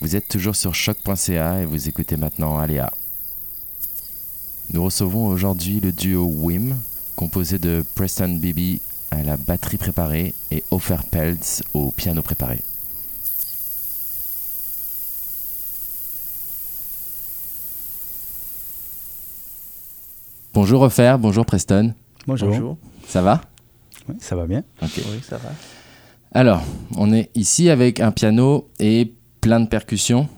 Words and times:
Vous 0.00 0.14
êtes 0.14 0.28
toujours 0.28 0.54
sur 0.54 0.74
choc.ca 0.74 1.62
et 1.62 1.64
vous 1.64 1.88
écoutez 1.88 2.16
maintenant 2.16 2.58
Aléa. 2.58 2.92
Nous 4.72 4.84
recevons 4.84 5.26
aujourd'hui 5.26 5.80
le 5.80 5.90
duo 5.90 6.24
Wim, 6.24 6.76
composé 7.14 7.58
de 7.58 7.82
Preston 7.94 8.36
Bibi 8.36 8.80
à 9.10 9.22
la 9.22 9.36
batterie 9.38 9.78
préparée 9.78 10.34
et 10.50 10.62
Offer 10.70 10.98
Peltz 11.10 11.62
au 11.72 11.90
piano 11.92 12.22
préparé. 12.22 12.62
Bonjour 20.52 20.82
Offer, 20.82 21.16
bonjour 21.18 21.46
Preston. 21.46 21.94
Bonjour. 22.26 22.76
Ça 23.08 23.22
va? 23.22 23.40
Oui, 24.08 24.16
ça 24.20 24.36
va 24.36 24.46
bien. 24.46 24.62
Ok. 24.82 24.92
Oui, 24.96 25.20
ça 25.26 25.38
va. 25.38 25.50
Alors, 26.32 26.62
on 26.96 27.12
est 27.12 27.30
ici 27.34 27.70
avec 27.70 28.00
un 28.00 28.10
piano 28.12 28.68
et 28.78 29.14
plein 29.46 29.60
de 29.60 29.68
percussions. 29.68 30.28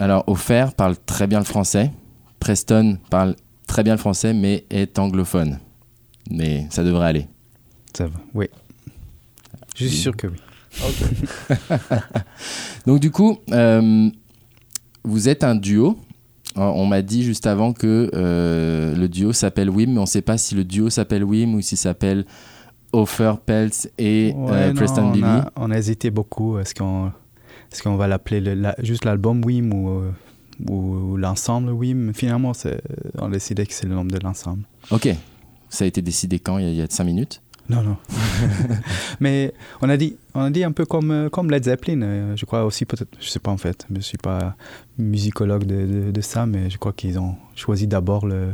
Alors, 0.00 0.24
Offer 0.26 0.66
parle 0.76 0.96
très 1.06 1.28
bien 1.28 1.38
le 1.38 1.44
français. 1.44 1.92
Preston 2.40 2.98
parle 3.08 3.36
très 3.68 3.84
bien 3.84 3.92
le 3.94 3.98
français, 4.00 4.34
mais 4.34 4.64
est 4.68 4.98
anglophone. 4.98 5.60
Mais 6.28 6.66
ça 6.70 6.82
devrait 6.82 7.06
aller. 7.06 7.28
Ça 7.96 8.06
va, 8.06 8.18
oui. 8.34 8.48
Je 9.76 9.86
suis 9.86 9.96
sûr 9.96 10.16
que 10.16 10.26
oui. 10.26 10.38
Donc, 12.86 12.98
du 12.98 13.12
coup, 13.12 13.38
euh, 13.52 14.10
vous 15.04 15.28
êtes 15.28 15.44
un 15.44 15.54
duo. 15.54 15.96
On 16.56 16.84
m'a 16.84 17.00
dit 17.00 17.22
juste 17.22 17.46
avant 17.46 17.72
que 17.72 18.10
euh, 18.12 18.96
le 18.96 19.08
duo 19.08 19.32
s'appelle 19.32 19.70
Wim, 19.70 19.92
mais 19.92 19.98
on 19.98 20.02
ne 20.02 20.06
sait 20.06 20.20
pas 20.20 20.36
si 20.36 20.56
le 20.56 20.64
duo 20.64 20.90
s'appelle 20.90 21.22
Wim 21.22 21.54
ou 21.54 21.60
s'il 21.60 21.78
s'appelle 21.78 22.26
Offer, 22.92 23.34
Peltz 23.46 23.88
et 23.98 24.34
euh, 24.36 24.50
Ouais, 24.50 24.68
non, 24.68 24.74
Preston 24.74 25.02
on 25.04 25.10
Bibi. 25.12 25.24
a, 25.24 25.50
on 25.54 25.70
a 25.70 25.78
hésité 25.78 26.10
beaucoup. 26.10 26.58
Est-ce 26.58 26.74
qu'on 26.74 27.12
est 27.72 27.82
qu'on 27.82 27.96
va 27.96 28.06
l'appeler 28.08 28.40
le- 28.40 28.54
la- 28.54 28.76
juste 28.82 29.04
l'album 29.04 29.44
Wim 29.44 29.72
ou, 29.72 29.88
euh, 29.90 30.10
ou, 30.68 31.16
l'ensemble 31.16 31.70
Wim? 31.70 32.12
Finalement, 32.14 32.52
on 33.18 33.26
a 33.26 33.30
décidé 33.30 33.66
que 33.66 33.72
c'est 33.74 33.86
le 33.86 33.94
nom 33.94 34.04
de 34.04 34.18
l'ensemble. 34.22 34.62
Ok. 34.90 35.08
Ça 35.68 35.84
a 35.84 35.86
été 35.88 36.02
décidé 36.02 36.38
quand? 36.38 36.58
Il 36.58 36.64
y 36.64 36.68
a, 36.68 36.70
il 36.70 36.76
y 36.76 36.82
a 36.82 36.86
5 36.88 37.04
minutes? 37.04 37.40
Non, 37.68 37.82
non. 37.82 37.96
Mais 39.20 39.54
on 39.80 39.88
a 39.88 39.96
dit, 39.96 40.16
on 40.34 40.40
a 40.42 40.50
dit 40.50 40.64
un 40.64 40.72
peu 40.72 40.84
comme, 40.84 41.10
euh, 41.10 41.28
comme 41.30 41.50
Led 41.50 41.64
Zeppelin. 41.64 42.02
euh, 42.02 42.36
je 42.36 42.44
crois 42.44 42.64
aussi, 42.64 42.84
peut-être, 42.84 43.16
je 43.20 43.28
sais 43.28 43.38
pas 43.38 43.50
en 43.50 43.56
fait, 43.56 43.86
je 43.94 44.00
suis 44.00 44.18
pas 44.18 44.56
musicologue 44.98 45.64
de, 45.64 45.86
de- 45.86 46.10
de 46.10 46.20
ça, 46.20 46.44
mais 46.46 46.70
je 46.70 46.78
crois 46.78 46.92
qu'ils 46.92 47.18
ont 47.18 47.36
choisi 47.54 47.86
d'abord 47.86 48.26
le, 48.26 48.48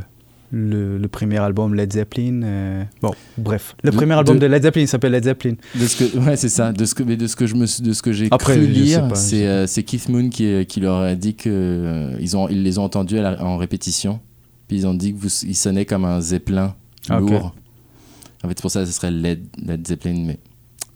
le, 0.51 0.97
le 0.97 1.07
premier 1.07 1.37
album 1.37 1.75
Led 1.75 1.91
Zeppelin. 1.93 2.41
euh, 2.43 2.83
bon, 3.01 3.11
bref, 3.37 3.75
le 3.83 3.91
De- 3.91 3.95
premier 3.95 4.13
album 4.13 4.35
de- 4.35 4.41
de 4.41 4.45
Led 4.47 4.63
Zeppelin 4.63 4.85
s'appelle 4.87 5.11
Led 5.11 5.23
Zeppelin. 5.25 5.55
De 5.75 5.85
ce 5.87 5.95
que, 6.03 6.17
ouais, 6.17 6.35
c'est 6.37 6.49
ça. 6.49 6.71
De 6.71 6.85
ce 6.85 6.95
que, 6.95 7.03
mais 7.03 7.17
de 7.17 7.27
ce 7.27 7.35
que 7.35 7.45
je 7.47 7.55
me, 7.55 7.65
de 7.83 7.93
ce 7.93 8.01
que 8.01 8.11
j'ai 8.11 8.29
cru 8.29 8.59
lire, 8.65 9.07
c'est, 9.15 9.45
euh, 9.47 9.67
c'est 9.67 9.83
Keith 9.83 10.09
Moon 10.09 10.29
qui, 10.29 10.65
qui 10.65 10.79
leur 10.79 10.97
a 10.99 11.15
dit 11.15 11.35
que 11.35 11.49
euh, 11.51 12.17
ils 12.19 12.35
ont, 12.35 12.47
ils 12.49 12.63
les 12.63 12.77
ont 12.79 12.83
entendus 12.83 13.15
la- 13.17 13.41
en 13.43 13.57
répétition. 13.57 14.19
Puis 14.67 14.77
ils 14.77 14.87
ont 14.87 14.93
dit 14.93 15.13
que 15.13 15.19
vous, 15.19 15.29
ils 15.45 15.55
sonnaient 15.55 15.85
comme 15.85 16.05
un 16.05 16.21
zeppelin 16.21 16.75
Ah, 17.09 17.19
lourd. 17.19 17.55
En 18.43 18.47
fait, 18.47 18.53
c'est 18.55 18.61
pour 18.61 18.71
ça 18.71 18.81
que 18.81 18.85
ce 18.85 18.91
serait 18.93 19.11
Led, 19.11 19.43
Led 19.65 19.85
Zeppelin, 19.87 20.23
mais 20.25 20.39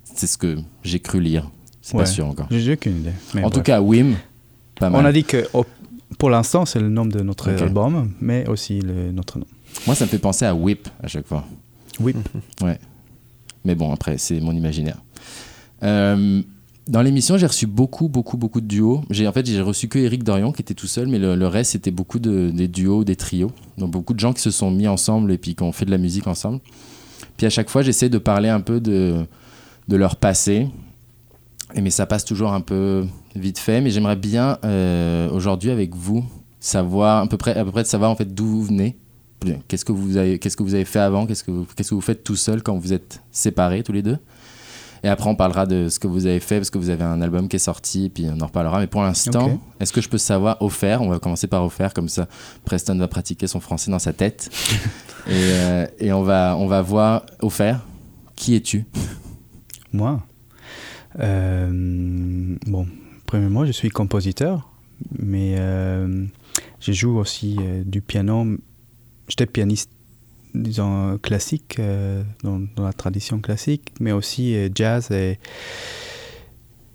c'est 0.03 0.27
ce 0.27 0.37
que 0.37 0.57
j'ai 0.83 0.99
cru 0.99 1.19
lire. 1.19 1.49
C'est 1.81 1.95
Ouais. 1.95 2.03
pas 2.03 2.05
sûr 2.05 2.25
encore. 2.27 2.47
J'ai 2.49 2.73
aucune 2.73 2.97
idée. 2.99 3.11
en 3.43 3.49
tout 3.49 3.61
cas, 3.61 3.81
Wim, 3.81 4.15
pas 4.79 4.89
mal. 4.89 5.01
on 5.01 5.05
a 5.05 5.11
dit 5.11 5.23
que 5.25 5.45
pour 6.17 6.29
l'instant, 6.29 6.65
c'est 6.65 6.79
le 6.79 6.89
nom 6.89 7.05
de 7.05 7.21
notre 7.21 7.49
album, 7.49 8.11
mais 8.21 8.47
aussi 8.47 8.79
le, 8.79 9.11
notre 9.11 9.39
nom. 9.39 9.45
Moi, 9.85 9.95
ça 9.95 10.05
me 10.05 10.09
fait 10.09 10.19
penser 10.19 10.45
à 10.45 10.53
Whip 10.53 10.87
à 11.01 11.07
chaque 11.07 11.27
fois. 11.27 11.45
Whip. 11.99 12.17
Ouais. 12.61 12.79
Mais 13.65 13.75
bon, 13.75 13.91
après, 13.93 14.17
c'est 14.17 14.39
mon 14.41 14.51
imaginaire. 14.51 14.97
Euh, 15.83 16.41
dans 16.87 17.01
l'émission, 17.01 17.37
j'ai 17.37 17.45
reçu 17.45 17.65
beaucoup, 17.65 18.09
beaucoup, 18.09 18.37
beaucoup 18.37 18.59
de 18.59 18.67
duos. 18.67 19.01
J'ai, 19.09 19.27
en 19.27 19.31
fait, 19.31 19.45
j'ai 19.45 19.61
reçu 19.61 19.87
que 19.87 19.99
Eric 19.99 20.23
Dorion 20.23 20.51
qui 20.51 20.61
était 20.61 20.73
tout 20.73 20.87
seul, 20.87 21.07
mais 21.07 21.17
le, 21.17 21.35
le 21.35 21.47
reste, 21.47 21.71
c'était 21.71 21.91
beaucoup 21.91 22.19
de, 22.19 22.51
des 22.51 22.67
duos, 22.67 23.03
des 23.05 23.15
trios. 23.15 23.51
Donc, 23.77 23.91
beaucoup 23.91 24.13
de 24.13 24.19
gens 24.19 24.33
qui 24.33 24.41
se 24.41 24.51
sont 24.51 24.69
mis 24.69 24.87
ensemble 24.87 25.31
et 25.31 25.37
puis 25.37 25.55
qui 25.55 25.63
ont 25.63 25.71
fait 25.71 25.85
de 25.85 25.91
la 25.91 25.97
musique 25.97 26.27
ensemble. 26.27 26.59
Puis 27.37 27.47
à 27.47 27.49
chaque 27.49 27.69
fois, 27.69 27.81
j'essaie 27.81 28.09
de 28.09 28.17
parler 28.17 28.49
un 28.49 28.59
peu 28.59 28.79
de, 28.79 29.25
de 29.87 29.95
leur 29.95 30.17
passé. 30.17 30.67
Mais 31.81 31.89
ça 31.89 32.05
passe 32.05 32.25
toujours 32.25 32.53
un 32.53 32.61
peu 32.61 33.05
vite 33.35 33.59
fait. 33.59 33.81
Mais 33.81 33.89
j'aimerais 33.89 34.15
bien, 34.15 34.57
euh, 34.63 35.29
aujourd'hui, 35.29 35.71
avec 35.71 35.95
vous, 35.95 36.23
savoir, 36.59 37.23
à 37.23 37.27
peu 37.27 37.37
près, 37.37 37.55
à 37.55 37.65
peu 37.65 37.71
près 37.71 37.83
de 37.83 37.87
savoir 37.87 38.11
en 38.11 38.15
fait 38.15 38.33
d'où 38.33 38.45
vous 38.45 38.63
venez. 38.63 38.97
Qu'est-ce 39.67 39.83
que 39.83 39.91
vous 39.91 40.15
avez, 40.15 40.39
qu'est-ce 40.39 40.55
que 40.55 40.63
vous 40.63 40.73
avez 40.73 40.85
fait 40.85 40.99
avant 40.99 41.25
qu'est-ce 41.25 41.43
que, 41.43 41.51
vous, 41.51 41.67
qu'est-ce 41.75 41.89
que 41.89 41.95
vous 41.95 42.01
faites 42.01 42.23
tout 42.23 42.37
seul 42.37 42.63
quand 42.63 42.77
vous 42.77 42.93
êtes 42.93 43.21
séparés 43.29 43.83
tous 43.83 43.91
les 43.91 44.01
deux 44.01 44.17
Et 45.03 45.09
après, 45.09 45.29
on 45.29 45.35
parlera 45.35 45.65
de 45.65 45.89
ce 45.89 45.99
que 45.99 46.07
vous 46.07 46.25
avez 46.25 46.39
fait 46.39 46.57
parce 46.59 46.69
que 46.69 46.77
vous 46.77 46.89
avez 46.89 47.03
un 47.03 47.21
album 47.21 47.49
qui 47.49 47.57
est 47.57 47.59
sorti 47.59 48.05
et 48.05 48.09
puis 48.09 48.25
on 48.33 48.39
en 48.39 48.45
reparlera. 48.45 48.79
Mais 48.79 48.87
pour 48.87 49.01
l'instant, 49.01 49.59
est-ce 49.81 49.91
que 49.91 49.99
je 49.99 50.07
peux 50.07 50.17
savoir 50.17 50.61
offert 50.61 51.01
On 51.01 51.09
va 51.09 51.19
commencer 51.19 51.47
par 51.47 51.65
offert 51.65 51.93
comme 51.93 52.07
ça. 52.07 52.27
Preston 52.63 52.97
va 52.97 53.09
pratiquer 53.09 53.47
son 53.47 53.59
français 53.59 53.91
dans 53.91 53.99
sa 53.99 54.13
tête 54.13 54.49
et, 55.27 55.31
euh, 55.31 55.87
et 55.99 56.13
on 56.13 56.23
va, 56.23 56.55
on 56.57 56.67
va 56.67 56.81
voir 56.81 57.25
offert. 57.41 57.81
Qui 58.35 58.55
es-tu? 58.55 58.85
Moi? 59.91 60.23
Bon, 61.17 62.87
premièrement, 63.25 63.65
je 63.65 63.71
suis 63.71 63.89
compositeur, 63.89 64.69
mais 65.19 65.55
euh, 65.57 66.25
je 66.79 66.91
joue 66.91 67.17
aussi 67.17 67.57
euh, 67.61 67.83
du 67.85 68.01
piano. 68.01 68.45
J'étais 69.27 69.45
pianiste, 69.45 69.91
disons, 70.53 71.17
classique, 71.17 71.77
euh, 71.79 72.23
dans, 72.43 72.61
la 72.77 72.93
tradition 72.93 73.39
classique, 73.39 73.93
mais 73.99 74.11
aussi 74.11 74.55
euh, 74.55 74.69
jazz. 74.73 75.11
Et, 75.11 75.39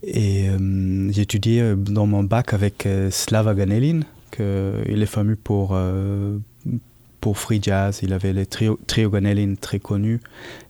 et 0.03 0.49
euh, 0.49 1.11
euh, 1.47 1.77
dans 1.77 2.06
mon 2.06 2.23
bac 2.23 2.55
avec 2.55 2.87
euh, 2.87 3.11
Slava 3.11 3.55
Ganelin, 3.55 4.00
que, 4.31 4.83
il 4.89 5.03
est 5.03 5.06
fameux 5.06 5.37
pour, 5.37 5.71
euh, 5.73 6.39
pour 7.21 7.39
free 7.39 7.61
jazz. 7.62 8.01
Il 8.03 8.12
avait 8.12 8.33
les 8.33 8.47
trio, 8.47 8.79
trio 8.87 9.11
très 9.61 9.79
connus. 9.79 10.21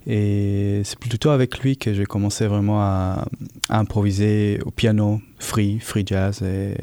Et 0.06 0.80
c'est 0.84 0.98
plutôt 0.98 1.30
avec 1.30 1.58
lui 1.58 1.76
que 1.76 1.92
j'ai 1.92 2.06
commencé 2.06 2.46
vraiment 2.46 2.80
à, 2.80 3.26
improviser 3.68 4.60
au 4.64 4.70
piano, 4.70 5.20
free, 5.38 5.78
free 5.80 6.04
jazz. 6.06 6.42
Et 6.42 6.74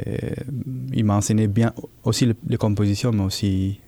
il 0.94 1.06
m'a 1.06 1.16
enseigné 1.16 1.48
bien 1.48 1.74
aussi 2.03 2.26
le- 2.26 2.36
les 2.48 2.58
compositions, 2.58 3.12
mais 3.12 3.24
aussi, 3.24 3.80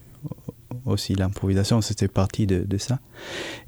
aussi 0.86 1.16
l'improvisation. 1.16 1.82
C'était 1.82 2.08
partie 2.08 2.48
de, 2.48 2.78
ça. 2.78 3.00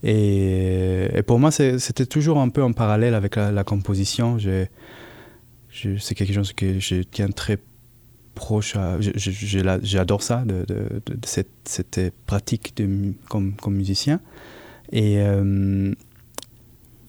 Et, 0.03 1.21
pour 1.27 1.39
moi, 1.39 1.51
c'était 1.51 2.05
toujours 2.05 2.39
un 2.39 2.49
peu 2.49 2.63
en 2.63 2.73
parallèle 2.73 3.13
avec 3.13 3.35
la, 3.35 3.63
composition. 3.63 4.37
C'est 5.71 6.15
quelque 6.15 6.33
chose 6.33 6.53
que 6.53 6.79
je 6.79 7.03
tiens 7.03 7.29
très 7.29 7.59
proche 8.35 8.75
à. 8.75 8.97
J'adore 9.01 10.23
ça, 10.23 10.43
de, 10.45 10.65
de- 10.67 11.01
de- 11.05 11.13
de 11.15 11.25
cette, 11.25 11.49
cette 11.65 11.99
pratique 12.25 12.75
de, 12.77 13.13
comme, 13.29 13.53
comme 13.53 13.75
musicien. 13.75 14.19
Et, 14.91 15.17
euh, 15.19 15.93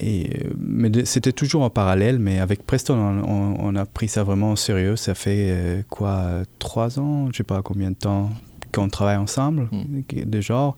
et, 0.01 0.45
euh, 0.47 0.51
mais 0.59 0.91
c'était 1.05 1.33
toujours 1.33 1.63
en 1.63 1.71
parallèle, 1.71 2.19
mais 2.19 2.39
avec 2.39 2.65
Preston, 2.67 2.95
on, 2.97 3.23
on- 3.25 3.57
on 3.61 3.75
a 3.77 3.85
pris 3.87 4.09
ça 4.09 4.23
vraiment 4.25 4.53
au 4.53 4.57
sérieux. 4.57 4.97
Ça 4.97 5.15
fait 5.15 5.49
euh, 5.51 5.83
quoi, 5.89 6.11
euh, 6.25 6.45
trois 6.59 6.99
ans, 6.99 7.29
je 7.33 7.37
sais 7.39 7.43
pas 7.45 7.63
combien 7.63 7.91
de 7.91 7.97
temps 7.97 8.31
qu'on 8.73 8.89
travaille 8.89 9.17
ensemble, 9.17 9.69
Mm. 9.73 10.03
de 10.27 10.41
genre. 10.41 10.77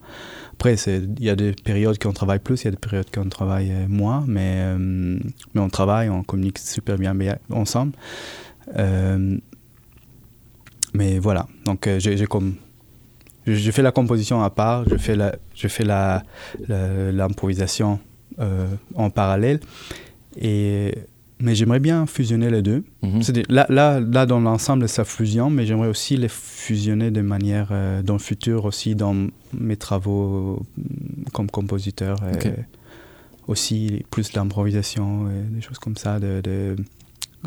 Après, 0.54 0.74
il 0.86 1.14
y 1.20 1.28
a 1.28 1.36
des 1.36 1.52
périodes 1.52 1.98
qu'on 1.98 2.12
travaille 2.12 2.38
plus, 2.38 2.62
il 2.62 2.64
y 2.64 2.68
a 2.68 2.70
des 2.70 2.76
périodes 2.78 3.10
qu'on 3.12 3.28
travaille 3.28 3.70
euh, 3.70 3.86
moins, 3.88 4.24
mais, 4.26 4.54
euh, 4.64 4.78
mais 5.54 5.60
on 5.60 5.68
travaille, 5.68 6.08
on 6.08 6.22
communique 6.22 6.58
super 6.58 6.96
bien 6.96 7.14
ensemble. 7.50 7.92
Mais 10.94 11.18
voilà, 11.18 11.46
donc 11.64 11.86
euh, 11.86 11.98
j'ai 11.98 12.26
comme 12.26 12.56
je, 13.46 13.54
je 13.54 13.70
fais 13.70 13.82
la 13.82 13.92
composition 13.92 14.42
à 14.42 14.50
part, 14.50 14.88
je 14.88 14.96
fais 14.96 15.16
la, 15.16 15.34
je 15.54 15.68
fais 15.68 15.84
la, 15.84 16.22
l'improvisation 16.68 17.98
euh, 18.38 18.66
en 18.94 19.10
parallèle. 19.10 19.60
Et, 20.40 20.94
mais 21.40 21.54
j'aimerais 21.54 21.80
bien 21.80 22.06
fusionner 22.06 22.50
les 22.50 22.62
deux. 22.62 22.84
C'est-à-dire, 23.20 23.44
là, 23.48 23.66
là, 23.68 24.00
là, 24.00 24.26
dans 24.26 24.40
l'ensemble, 24.40 24.88
ça 24.88 25.04
fusionne, 25.04 25.52
mais 25.52 25.66
j'aimerais 25.66 25.88
aussi 25.88 26.16
les 26.16 26.28
fusionner 26.28 27.10
de 27.10 27.20
manière, 27.20 27.68
euh, 27.72 28.02
dans 28.02 28.14
le 28.14 28.20
futur 28.20 28.64
aussi, 28.64 28.94
dans 28.94 29.26
mes 29.52 29.76
travaux 29.76 30.62
euh, 30.78 30.84
comme 31.32 31.50
compositeur. 31.50 32.18
et. 32.44 32.50
Aussi, 33.48 34.04
plus 34.10 34.34
l'improvisation, 34.34 35.28
et 35.28 35.52
des 35.52 35.60
choses 35.60 35.80
comme 35.80 35.96
ça, 35.96 36.20
de... 36.20 36.40
de 36.40 36.76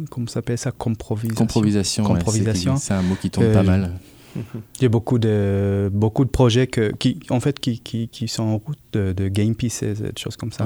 comment 0.10 0.28
s'appelle 0.28 0.58
ça 0.58 0.72
Comprovisation. 0.72 1.36
Comprovisation. 1.36 2.74
ouais, 2.74 2.80
c'est- 2.80 2.94
un 2.94 3.02
mot 3.02 3.16
qui 3.16 3.30
tombe 3.30 3.44
Euh, 3.46 3.54
pas 3.54 3.64
mal. 3.64 3.92
Il 4.36 4.84
y 4.84 4.86
a 4.86 4.90
beaucoup 4.90 5.18
de, 5.18 5.90
beaucoup 5.94 6.26
de 6.26 6.30
projets 6.30 6.68
que, 6.68 6.92
qui, 6.92 7.20
en 7.30 7.40
fait, 7.40 7.58
qui, 7.60 7.80
qui, 7.80 8.10
qui 8.10 8.28
sont 8.28 8.44
en 8.44 8.58
route 8.58 8.78
de, 8.92 9.14
de 9.14 9.28
game 9.30 9.56
pieces, 9.56 9.82
et 9.84 9.94
des 9.94 10.12
choses 10.18 10.36
comme 10.36 10.52
ça. 10.52 10.66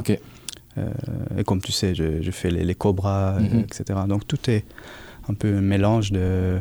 Euh, 0.77 0.89
et 1.37 1.43
comme 1.43 1.61
tu 1.61 1.71
sais, 1.71 1.93
je, 1.93 2.21
je 2.21 2.31
fais 2.31 2.49
les, 2.49 2.63
les 2.63 2.75
cobras, 2.75 3.35
euh, 3.35 3.39
Mhm. 3.41 3.59
etc. 3.59 3.99
Donc 4.07 4.25
tout 4.27 4.49
est 4.49 4.65
un 5.27 5.33
peu 5.35 5.55
un 5.55 5.61
mélange 5.61 6.11
de. 6.11 6.57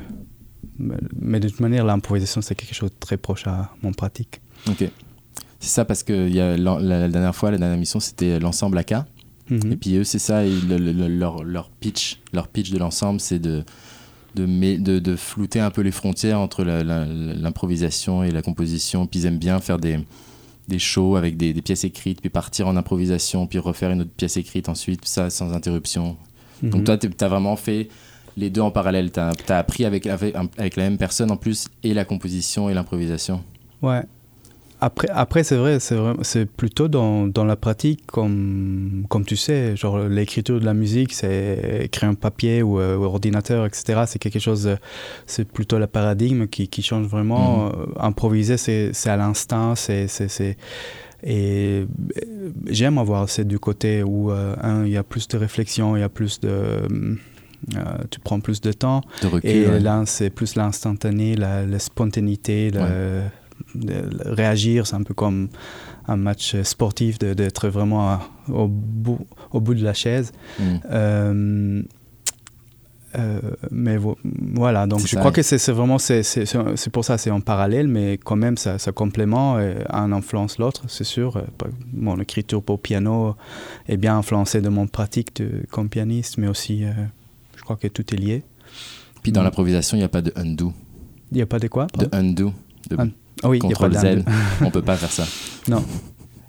Mais 0.78 1.40
de 1.40 1.48
toute 1.48 1.60
manière, 1.60 1.84
l'improvisation, 1.84 2.40
c'est 2.42 2.54
quelque 2.54 2.74
chose 2.74 2.90
de 2.90 2.96
très 3.00 3.16
proche 3.16 3.46
à 3.46 3.70
mon 3.82 3.92
pratique. 3.92 4.40
Ok. 4.68 4.84
C'est 5.60 5.70
ça 5.70 5.84
parce 5.84 6.02
que 6.02 6.28
y 6.28 6.40
a 6.40 6.56
la, 6.56 6.78
la 6.78 7.08
dernière 7.08 7.34
fois, 7.34 7.50
la 7.50 7.58
dernière 7.58 7.78
mission, 7.78 8.00
c'était 8.00 8.38
l'ensemble 8.38 8.78
AK. 8.78 8.94
Mhm. 9.50 9.72
Et 9.72 9.76
puis 9.76 9.96
eux, 9.96 10.04
c'est 10.04 10.18
ça, 10.18 10.44
ils- 10.44 10.68
le- 10.68 10.78
le- 10.78 10.92
le- 10.92 11.08
leur, 11.08 11.42
leur 11.44 11.70
pitch, 11.70 12.20
leur 12.32 12.48
pitch 12.48 12.70
de 12.70 12.78
l'ensemble, 12.78 13.20
c'est 13.20 13.38
de, 13.38 13.64
de, 14.34 14.46
de, 14.76 14.98
de, 14.98 15.16
flouter 15.16 15.60
un 15.60 15.70
peu 15.70 15.80
les 15.80 15.90
frontières 15.90 16.38
entre 16.38 16.64
l'improvisation 16.64 18.22
et 18.22 18.30
la 18.30 18.42
composition. 18.42 19.06
Puis 19.06 19.20
ils 19.20 19.26
aiment 19.26 19.38
bien 19.38 19.60
faire 19.60 19.78
des, 19.78 19.98
des 20.68 20.78
shows 20.78 21.16
avec 21.16 21.36
des, 21.36 21.52
des, 21.52 21.62
pièces 21.62 21.84
écrites, 21.84 22.20
puis 22.20 22.30
partir 22.30 22.68
en 22.68 22.76
improvisation, 22.76 23.46
puis 23.46 23.58
refaire 23.58 23.90
une 23.90 24.02
autre 24.02 24.10
pièce 24.16 24.36
écrite 24.36 24.68
ensuite, 24.68 25.06
ça 25.06 25.30
sans 25.30 25.52
interruption. 25.52 26.16
Donc 26.62 26.80
mhm. 26.80 26.84
toi, 26.84 26.98
tu 26.98 27.08
as 27.20 27.28
vraiment 27.28 27.56
fait 27.56 27.88
les 28.36 28.50
deux 28.50 28.60
en 28.60 28.70
parallèle. 28.70 29.10
Tu 29.10 29.20
as, 29.20 29.32
as, 29.48 29.58
appris 29.58 29.84
avec, 29.84 30.06
avec, 30.06 30.34
avec, 30.56 30.76
la 30.76 30.84
même 30.84 30.98
personne 30.98 31.30
en 31.30 31.36
plus, 31.36 31.68
et 31.82 31.94
la 31.94 32.04
composition 32.04 32.68
et 32.68 32.74
l'improvisation. 32.74 33.42
Ouais, 33.82 34.02
après, 34.80 35.08
après 35.10 35.42
c'est 35.42 35.56
vrai, 35.56 35.78
c'est 35.80 36.46
plutôt 36.46 36.86
dans, 36.86 37.26
dans, 37.26 37.44
la 37.44 37.56
pratique, 37.56 38.06
comme, 38.06 39.04
comme 39.08 39.24
tu 39.24 39.36
sais, 39.36 39.76
genre 39.76 39.98
l'écriture 39.98 40.60
de 40.60 40.64
la 40.64 40.74
musique, 40.74 41.12
c'est 41.12 41.80
écrire 41.82 42.10
un 42.10 42.14
papier 42.14 42.62
ou, 42.62 42.78
euh, 42.78 42.96
ordinateur, 42.96 43.66
etc. 43.66 44.02
C'est 44.06 44.20
quelque 44.20 44.38
chose, 44.38 44.76
c'est 45.26 45.44
plutôt 45.44 45.78
le 45.78 45.88
paradigme 45.88 46.46
qui, 46.46 46.68
qui 46.68 46.82
change 46.82 47.06
vraiment. 47.06 47.66
Mhm. 47.66 47.72
Euh, 47.72 47.86
improviser, 48.00 48.56
c'est 48.56 49.10
à 49.10 49.16
l'instant, 49.16 49.74
c'est 49.74 50.06
et 51.24 51.84
j'aime 52.68 52.96
avoir 52.96 53.28
c'est 53.28 53.44
du 53.44 53.58
côté 53.58 54.04
où 54.04 54.30
euh, 54.30 54.54
un, 54.62 54.84
il 54.86 54.92
y 54.92 54.96
a 54.96 55.02
plus 55.02 55.26
de 55.26 55.36
réflexion, 55.36 55.96
il 55.96 56.00
y 56.00 56.04
a 56.04 56.08
plus 56.08 56.38
de 56.38 57.18
tu 58.10 58.20
prends 58.20 58.38
plus 58.38 58.60
de 58.60 58.70
temps. 58.70 59.00
et 59.42 59.80
là, 59.80 60.04
c'est 60.06 60.30
plus 60.30 60.54
l'instantané, 60.54 61.34
la, 61.34 61.66
la, 61.66 61.80
spontanéité, 61.80 62.70
réagir. 64.24 64.86
C'est 64.86 64.96
un 64.96 65.02
peu 65.02 65.14
comme 65.14 65.48
un 66.06 66.16
match 66.16 66.60
sportif, 66.62 67.18
d'être 67.18 67.68
vraiment 67.68 68.18
au, 68.48 68.66
bout, 68.66 69.26
au 69.52 69.60
bout 69.60 69.74
de 69.74 69.84
la 69.84 69.94
chaise. 69.94 70.32
Mm. 70.58 70.62
Euh, 70.90 71.82
euh, 73.16 73.40
mais 73.70 73.96
voilà, 73.96 74.86
donc 74.86 75.06
je 75.06 75.16
crois 75.16 75.32
que 75.32 75.42
c'est 75.42 75.72
vraiment, 75.72 75.98
c'est 75.98 76.90
pour 76.92 77.04
ça, 77.04 77.18
c'est 77.18 77.30
en 77.30 77.40
parallèle, 77.40 77.88
mais 77.88 78.18
quand 78.18 78.36
même, 78.36 78.56
ça, 78.56 78.78
ça 78.78 78.92
complément, 78.92 79.56
un 79.88 80.12
influence 80.12 80.58
l'autre, 80.58 80.84
c'est 80.88 81.04
sûr. 81.04 81.42
Mon 81.92 82.20
écriture 82.20 82.62
pour 82.62 82.80
piano 82.80 83.34
est 83.88 83.96
bien 83.96 84.18
influencée 84.18 84.60
de 84.60 84.68
mon 84.68 84.86
pratique 84.86 85.36
de, 85.36 85.62
comme 85.70 85.88
pianiste, 85.88 86.38
mais 86.38 86.48
aussi, 86.48 86.84
euh, 86.84 86.92
je 87.56 87.62
crois 87.62 87.76
que 87.76 87.88
tout 87.88 88.14
est 88.14 88.18
lié. 88.18 88.42
Puis 89.22 89.32
dans 89.32 89.40
mm. 89.40 89.44
l'improvisation, 89.44 89.96
il 89.96 90.00
n'y 90.00 90.04
a 90.04 90.10
pas 90.10 90.22
de 90.22 90.32
undo. 90.36 90.72
Il 91.32 91.36
n'y 91.36 91.42
a 91.42 91.46
pas 91.46 91.58
de 91.58 91.68
quoi 91.68 91.86
De 91.98 92.08
undo. 92.12 92.52
De... 92.90 92.96
Ah 93.42 93.48
oui, 93.48 93.58
Contrôle 93.58 93.94
Z, 93.94 94.24
on 94.60 94.70
peut 94.70 94.82
pas 94.82 94.96
faire 94.96 95.10
ça. 95.10 95.24
Non. 95.68 95.84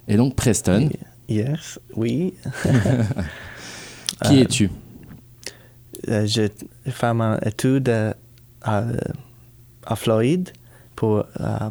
Et 0.07 0.18
donc 0.18 0.36
Preston. 0.36 0.89
Yes, 1.27 1.80
oui. 1.95 2.33
Qui 4.25 4.38
euh, 4.39 4.41
es-tu? 4.41 4.71
euh, 6.07 6.25
Je 6.25 6.47
fais 6.89 7.13
mon 7.13 7.38
étude 7.38 7.89
à, 8.63 8.86
à, 9.86 9.95
Floride 9.95 10.50
pour 10.95 11.19
euh, 11.39 11.69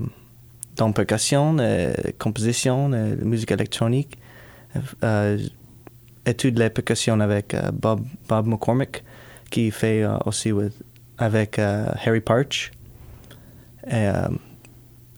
dans 0.77 0.93
percussion, 0.93 1.57
composition, 2.19 2.89
musique 3.21 3.51
électronique. 3.51 4.17
étude 6.25 6.59
la 6.59 6.71
percussion 6.71 7.19
avec 7.19 7.57
Bob, 7.73 8.03
Bob 8.29 8.47
McCormick, 8.47 9.03
qui 9.51 9.73
fait 9.73 10.07
aussi 10.25 10.53
avec 11.19 11.59
Harry 11.59 12.21
Parch. 12.21 12.71
Et, 13.91 14.09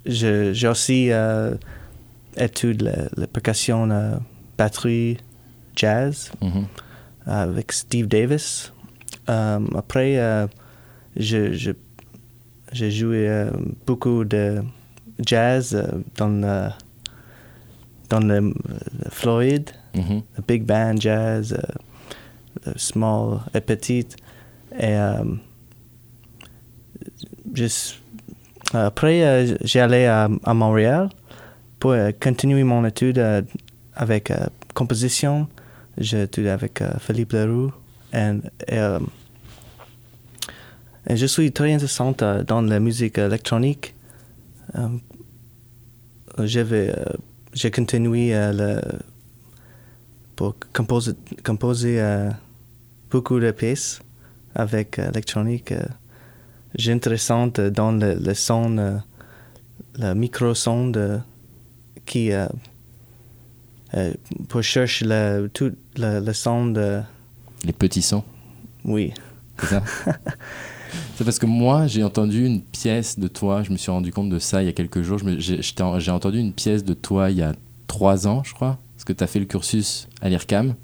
j'ai 0.05 0.69
aussi 0.69 1.11
euh, 1.11 1.55
étudié 2.37 2.93
la, 3.17 3.27
percussion 3.27 3.91
euh, 3.91 4.17
batterie 4.57 5.19
jazz 5.77 6.33
mm-hmm. 6.41 6.65
avec 7.27 7.73
Steve 7.73 8.09
Davis. 8.09 8.73
Euh, 9.29 9.61
après, 9.77 10.49
j'ai 11.17 12.91
joué 12.91 13.49
beaucoup 13.87 14.25
de 14.25 14.63
jazz 15.25 15.77
dans 16.17 16.29
le, 16.29 16.69
dans 18.09 18.21
le 18.21 18.55
Floride, 19.11 19.71
mm-hmm. 19.95 20.23
big 20.49 20.65
band 20.65 20.97
jazz, 20.99 21.57
small 22.77 23.41
et 23.55 23.61
petit. 23.61 24.07
Et 24.79 24.97
juste 27.55 28.00
après, 28.73 29.23
euh, 29.25 29.57
j'ai 29.63 29.81
allé 29.81 30.07
à, 30.07 30.29
Montréal 30.55 31.09
pour 31.79 31.93
euh, 31.93 32.13
continuer 32.21 32.63
mon 32.63 32.85
étude 32.85 33.19
euh, 33.19 33.43
avec 33.95 34.33
composition. 34.75 35.49
J'ai 35.99 36.23
étudié 36.23 36.51
avec 36.51 36.83
Philippe 37.01 37.33
Leroux. 37.33 37.73
Et, 38.15 38.39
je 41.09 41.27
suis 41.27 41.51
très 41.51 41.73
intéressante 41.73 42.23
dans 42.23 42.63
la 42.63 42.79
musique 42.79 43.19
électronique. 43.19 43.95
j'ai 46.39 47.71
continué 47.71 48.33
le, 48.33 48.81
pour 50.37 50.55
composer, 50.73 51.13
composer 51.45 52.01
beaucoup 53.11 53.41
de 53.41 53.51
pièces 53.51 54.01
avec 54.55 54.99
l'électronique 54.99 55.75
intéressante 56.89 57.61
dans 57.61 57.93
le, 57.93 58.15
le 58.15 58.35
son, 58.35 58.79
euh, 58.79 58.99
le 59.99 60.15
micro-son 60.15 61.21
qui 62.07 62.33
euh, 62.33 62.47
euh, 63.95 64.13
pour 64.49 64.63
chercher 64.63 65.05
le, 65.07 65.49
tout 65.53 65.73
le, 65.97 66.21
le, 66.21 66.33
son 66.33 66.67
de... 66.67 67.01
Les 67.65 67.73
petits 67.73 68.03
sons 68.03 68.23
Oui. 68.85 69.13
C'est 69.59 69.67
ça 69.67 69.83
C'est 71.17 71.25
parce 71.25 71.39
que 71.39 71.47
moi, 71.47 71.87
j'ai 71.87 72.03
entendu 72.03 72.47
une 72.47 72.63
pièce 72.63 73.19
de 73.19 73.29
toi, 73.29 73.63
je 73.63 73.71
me 73.71 73.77
suis 73.77 73.91
rendu 73.91 74.13
compte 74.13 74.31
de 74.31 74.39
ça 74.39 74.63
il 74.63 74.67
y 74.67 74.69
a 74.69 74.73
quelques 74.73 75.03
jours. 75.03 75.19
J'ai 75.39 76.11
entendu 76.11 76.39
une 76.39 76.53
pièce 76.53 76.83
de 76.83 76.95
toi 76.95 77.31
il 77.31 77.37
y 77.37 77.43
a 77.43 77.53
trois 77.87 78.27
ans, 78.27 78.43
je 78.45 78.55
crois, 78.55 78.79
parce 78.97 79.05
que 79.05 79.13
tu 79.13 79.23
as 79.23 79.27
fait 79.27 79.39
le 79.39 79.45
cursus 79.45 80.09
à 80.21 80.29
l'IRCAM. 80.29 80.75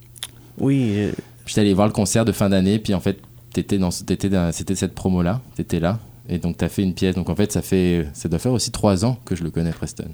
Oui. 0.59 1.11
J'étais 1.47 1.63
allé 1.63 1.75
voir 1.75 1.89
le 1.89 1.93
concert 1.93 2.25
de 2.25 2.33
fin 2.33 2.49
d'année, 2.49 2.79
puis 2.79 2.95
en 2.95 3.01
fait, 3.01 3.19
c'était 3.63 4.75
cette 4.75 4.95
promo-là, 4.95 5.41
tu 5.55 5.63
étais 5.63 5.81
là, 5.81 5.99
et 6.29 6.39
donc 6.39 6.59
tu 6.59 6.65
as 6.65 6.69
fait 6.69 6.83
une 6.83 6.95
pièce. 6.95 7.15
Donc 7.15 7.29
en 7.29 7.35
fait, 7.35 7.53
ça, 7.53 7.63
fait, 7.63 8.07
ça 8.13 8.29
doit 8.29 8.39
faire 8.39 8.53
aussi 8.53 8.71
trois 8.71 9.05
ans 9.05 9.19
que 9.25 9.35
je 9.35 9.45
le 9.45 9.51
connais, 9.51 9.71
Preston. 9.71 10.09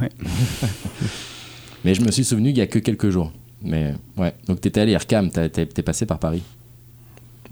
Ouais. 0.00 0.10
Mais 1.84 1.94
je 1.94 2.02
me 2.02 2.10
suis 2.10 2.24
souvenu 2.24 2.50
il 2.50 2.56
y 2.56 2.60
a 2.60 2.66
que 2.66 2.78
quelques 2.78 3.10
jours. 3.10 3.32
Mais 3.62 3.94
ouais, 4.16 4.34
donc 4.46 4.60
tu 4.60 4.68
étais 4.68 4.80
allé 4.80 4.94
à 4.94 4.98
IRCAM, 4.98 5.30
tu 5.30 5.40
es 5.40 5.82
passé 5.82 6.06
par 6.06 6.18
Paris. 6.18 6.42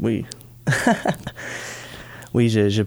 Oui. 0.00 0.25
oui, 2.35 2.49
je, 2.49 2.85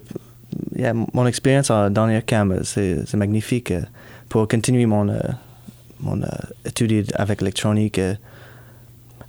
mon 1.13 1.27
expérience 1.27 1.69
dans 1.69 2.08
l'IRCAM, 2.08 2.62
c'est 2.63 3.13
magnifique. 3.15 3.72
Euh, 3.72 3.81
pour 4.29 4.48
continuer 4.48 4.86
mon, 4.86 5.08
euh, 5.08 5.19
mon 6.00 6.22
euh, 6.22 6.27
étude 6.65 7.12
avec 7.15 7.41
l'électronique, 7.41 8.01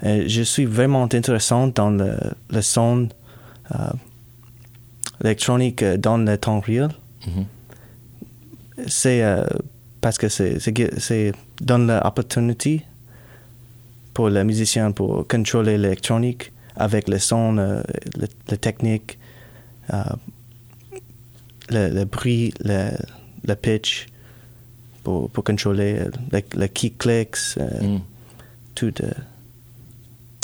euh, 0.04 0.24
je 0.26 0.42
suis 0.42 0.64
vraiment 0.64 1.04
intéressant 1.04 1.68
dans 1.68 1.90
le, 1.90 2.16
le 2.50 2.62
son 2.62 3.08
euh, 3.74 3.78
électronique 5.24 5.82
euh, 5.82 5.96
dans 5.96 6.18
le 6.18 6.36
temps 6.36 6.60
réel. 6.60 6.90
Mm-hmm. 7.26 7.44
C'est 8.88 9.24
parce 10.02 10.18
que 10.18 10.28
c'est 10.28 11.32
donne 11.62 11.86
l'opportunité 11.86 12.84
pour 14.12 14.28
le 14.28 14.44
musicien 14.44 14.92
pour 14.92 15.26
contrôler 15.26 15.78
l'électronique 15.78 16.52
avec 16.76 17.08
le 17.08 17.18
son, 17.18 17.52
le, 17.52 17.82
la 18.48 18.56
technique, 18.58 19.18
le, 21.70 22.04
bruit, 22.04 22.52
le, 22.60 22.90
le 23.44 23.54
pitch, 23.54 24.08
pour, 25.02 25.30
pour 25.30 25.42
contrôler 25.42 26.00
le, 26.30 26.42
le 26.54 26.66
key 26.66 26.92
clicks, 26.98 27.56
mm. 27.56 27.96
tout. 28.74 28.92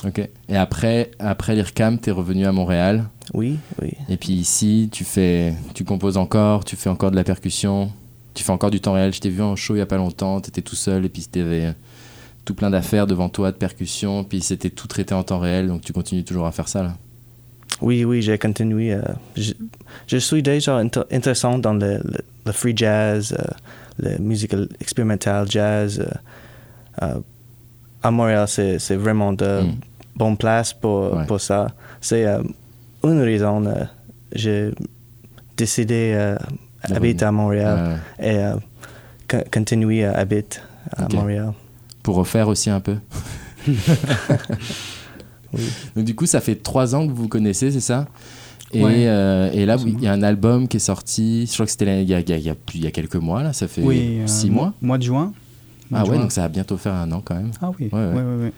Ok. 0.07 0.29
Et 0.49 0.57
après, 0.57 1.11
après 1.19 1.55
l'IRCAM, 1.55 1.99
tu 1.99 2.11
es 2.11 2.13
revenu 2.13 2.47
à 2.47 2.53
Montréal. 2.53 3.05
Oui, 3.35 3.59
oui. 3.81 3.93
Et 4.09 4.17
puis 4.17 4.33
ici, 4.33 4.89
tu 4.91 5.05
fais, 5.05 5.55
tu 5.75 5.85
composes 5.85 6.17
encore, 6.17 6.65
tu 6.65 6.77
fais 6.77 6.91
encore 6.91 7.11
de 7.11 7.17
la 7.17 7.25
percussion, 7.25 7.93
tu 8.35 8.43
fais 8.43 8.53
encore 8.53 8.71
du 8.71 8.81
temps 8.81 8.93
réel. 8.93 9.13
Je 9.13 9.21
t'ai 9.21 9.31
vu 9.31 9.43
en 9.43 9.57
show 9.57 9.77
il 9.77 9.79
y 9.79 9.83
a 9.83 9.87
pas 9.87 9.97
longtemps, 9.97 10.41
tu 10.41 10.49
étais 10.49 10.63
tout 10.63 10.77
seul 10.77 11.05
et 11.05 11.09
puis 11.09 11.27
tu 11.31 11.41
avais 11.41 11.75
tout 12.45 12.55
plein 12.55 12.71
d'affaires 12.71 13.07
devant 13.07 13.29
toi 13.29 13.53
de 13.53 13.57
percussion, 13.57 14.25
puis 14.25 14.41
c'était 14.41 14.71
tout 14.71 14.89
traité 14.89 15.15
en 15.15 15.23
temps 15.23 15.39
réel, 15.39 15.69
donc 15.69 15.83
tu 15.83 15.93
continues 15.93 16.25
toujours 16.25 16.47
à 16.47 16.53
faire 16.53 16.69
ça 16.69 16.83
là. 16.83 16.95
Oui, 17.81 18.05
oui, 18.05 18.23
j'ai 18.23 18.39
continué. 18.39 18.93
Euh, 18.93 19.03
je, 20.07 20.17
suis 20.19 20.43
déjà 20.43 20.77
intéressant 20.77 21.59
dans 21.59 21.73
le, 21.73 22.01
le, 22.47 22.53
free 22.53 22.77
jazz, 22.77 23.35
euh, 23.37 23.45
la 23.99 24.19
musique 24.19 24.55
expérimentale 24.81 25.51
jazz. 25.51 26.05
Euh, 27.03 27.15
à 28.03 28.11
Montréal, 28.11 28.47
c'est 28.49 28.97
vraiment 28.97 29.33
de, 29.33 29.63
mm 29.63 29.73
bonne 30.17 30.37
place 30.37 30.73
pour, 30.73 31.23
pour 31.27 31.41
ça. 31.41 31.69
C'est 32.01 32.27
euh, 32.27 32.43
une 33.05 33.21
raison. 33.21 33.65
Euh, 33.67 33.85
j'ai 34.35 34.73
décidé 35.57 36.35
d'habiter 36.89 37.25
euh, 37.25 37.29
à 37.29 37.33
Montréal 37.33 37.99
et 38.21 38.39
continuer 39.53 40.05
à 40.05 40.19
habiter 40.19 40.59
à 40.97 41.07
Montréal. 41.13 41.53
Pour 42.03 42.17
refaire 42.17 42.49
aussi 42.49 42.71
un 42.71 42.81
peu. 42.81 42.97
Donc 45.97 46.05
du 46.05 46.15
coup, 46.15 46.27
ça 46.27 46.41
fait 46.41 46.57
trois 46.57 46.95
ans 46.95 47.07
que 47.07 47.13
vous 47.13 47.23
vous 47.25 47.29
connaissez, 47.29 47.71
c'est 47.71 47.81
ça? 47.81 48.07
Et, 48.73 48.83
Ouais. 48.83 49.05
euh, 49.07 49.51
et 49.53 49.67
là, 49.67 49.77
il 49.85 50.01
y 50.03 50.07
a 50.09 50.13
un 50.13 50.23
album 50.23 50.67
qui 50.67 50.79
est 50.79 50.81
sorti, 50.81 51.47
je 51.47 51.53
crois 51.53 51.67
que 51.67 51.73
c'était 51.73 52.03
il 52.03 52.09
y 52.09 52.15
a, 52.15 52.21
il 52.21 52.29
y 52.31 52.33
a- 52.49 52.55
il 52.75 52.83
y 52.83 52.87
a 52.87 52.91
quelques 52.91 53.17
mois, 53.17 53.43
là, 53.43 53.53
ça 53.53 53.69
fait 53.69 53.83
Oui, 53.83 54.21
euh, 54.21 54.27
six 54.27 54.51
mois. 54.51 54.73
Mois 54.81 54.97
de 54.97 55.03
juin. 55.03 55.33
Mois 55.91 56.01
Ah 56.01 56.05
de 56.05 56.09
ouais, 56.09 56.15
juin. 56.17 56.23
donc 56.23 56.33
ça 56.33 56.41
va 56.43 56.49
bientôt 56.49 56.79
faire 56.79 56.95
un 56.95 57.13
an 57.13 57.21
quand 57.23 57.35
même. 57.35 57.51
Ah 57.61 57.71
oui, 57.79 57.91
ouais, 57.93 57.99
ouais, 58.13 58.23
ouais. 58.45 58.53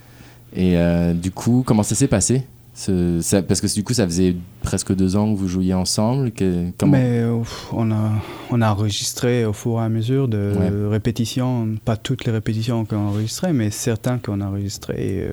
Et 0.55 0.77
euh, 0.79 1.13
du 1.15 1.31
coup, 1.31 1.63
comment 1.67 1.83
ça 1.83 1.95
s'est 1.95 2.09
passé? 2.09 2.45
Ce, 2.77 3.21
ça- 3.21 3.43
Parce 3.43 3.61
que 3.61 3.73
du 3.73 3.85
coup, 3.85 3.93
ça 3.95 4.05
faisait 4.05 4.35
presque 4.63 4.95
deux 4.95 5.15
ans 5.17 5.33
que 5.33 5.39
vous 5.39 5.49
jouiez 5.49 5.75
ensemble. 5.75 6.31
Que, 6.33 6.71
comment... 6.79 6.93
Mais 6.93 7.25
on, 7.73 7.91
a, 7.93 8.11
on 8.51 8.61
a 8.61 8.71
enregistré 8.73 9.45
au 9.45 9.53
fur 9.53 9.79
et 9.81 9.85
à 9.85 9.89
mesure 9.89 10.27
de 10.29 10.53
Ouais. 10.59 10.89
répétitions, 10.91 11.69
pas 11.85 11.97
toutes 11.97 12.25
les 12.25 12.33
répétitions 12.33 12.85
qu'on 12.85 12.97
a 12.97 13.11
enregistrées, 13.11 13.53
mais 13.53 13.71
certains 13.71 14.19
qu'on 14.19 14.41
a 14.41 14.47
enregistrées. 14.47 15.19
Et, 15.19 15.23
euh, 15.23 15.33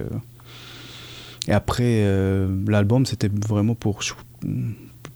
et 1.47 1.51
après, 1.53 1.83
euh, 2.05 2.47
l'album, 2.67 3.05
c'était 3.07 3.29
vraiment 3.47 3.73
pour 3.75 3.99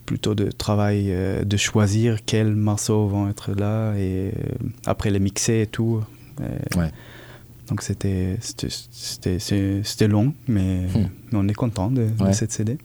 plutôt 0.06 0.36
de 0.36 0.46
travail 0.52 1.08
euh, 1.10 1.44
de 1.44 1.58
choisir 1.58 2.26
quels 2.26 2.54
morceaux 2.56 3.08
vont 3.08 3.28
être 3.30 3.54
là 3.54 3.94
et 3.98 4.32
après 4.86 5.10
les 5.10 5.20
mixer 5.20 5.62
et 5.62 5.68
tout. 5.68 6.02
Et 6.42 6.78
Ouais. 6.78 6.92
Donc 7.68 7.82
c'était 7.82 8.38
long, 10.08 10.34
mais, 10.48 10.82
Hmm. 10.88 11.08
mais 11.32 11.40
on 11.40 11.48
est 11.48 11.54
content 11.54 11.90
de, 11.90 12.08
cette 12.32 12.52
CD. 12.52 12.78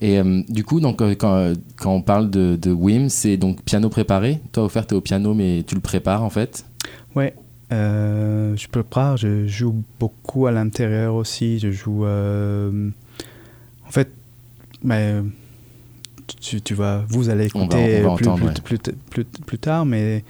Et 0.00 0.18
euh, 0.18 0.42
du 0.48 0.64
coup, 0.64 0.80
donc, 0.80 1.02
euh, 1.02 1.14
quand, 1.16 1.34
euh, 1.34 1.54
quand 1.76 1.92
on 1.92 2.02
parle 2.02 2.30
de, 2.30 2.56
de 2.56 2.70
Wim, 2.70 3.08
c'est 3.08 3.36
donc 3.36 3.62
piano 3.62 3.88
préparé. 3.88 4.40
Toi, 4.52 4.64
offert, 4.64 4.86
tu 4.86 4.94
es 4.94 4.96
au 4.96 5.00
piano, 5.00 5.34
mais 5.34 5.64
tu 5.66 5.74
le 5.74 5.80
prépares 5.80 6.22
en 6.22 6.30
fait? 6.30 6.64
Ouais, 7.16 7.34
je 7.70 8.66
prépare, 8.68 9.16
je 9.16 9.46
joue 9.46 9.82
beaucoup 9.98 10.46
à 10.46 10.52
l'intérieur 10.52 11.14
aussi. 11.16 11.58
Je 11.58 11.70
joue. 11.70 12.04
en 12.06 13.90
fait, 13.90 14.10
mais, 14.84 15.16
tu, 16.40 16.60
tu 16.62 16.74
vas, 16.74 17.04
vous 17.08 17.28
allez 17.28 17.48
On 17.54 17.66
va- 17.66 17.78
écouter 17.80 18.00
on 18.04 18.10
va 18.10 18.16
plus, 18.16 18.28
entendre, 18.28 18.52
plus, 18.62 18.78
plus, 18.78 18.94
plus- 19.10 19.24
plus 19.24 19.58
tard, 19.58 19.84
mais 19.84 20.22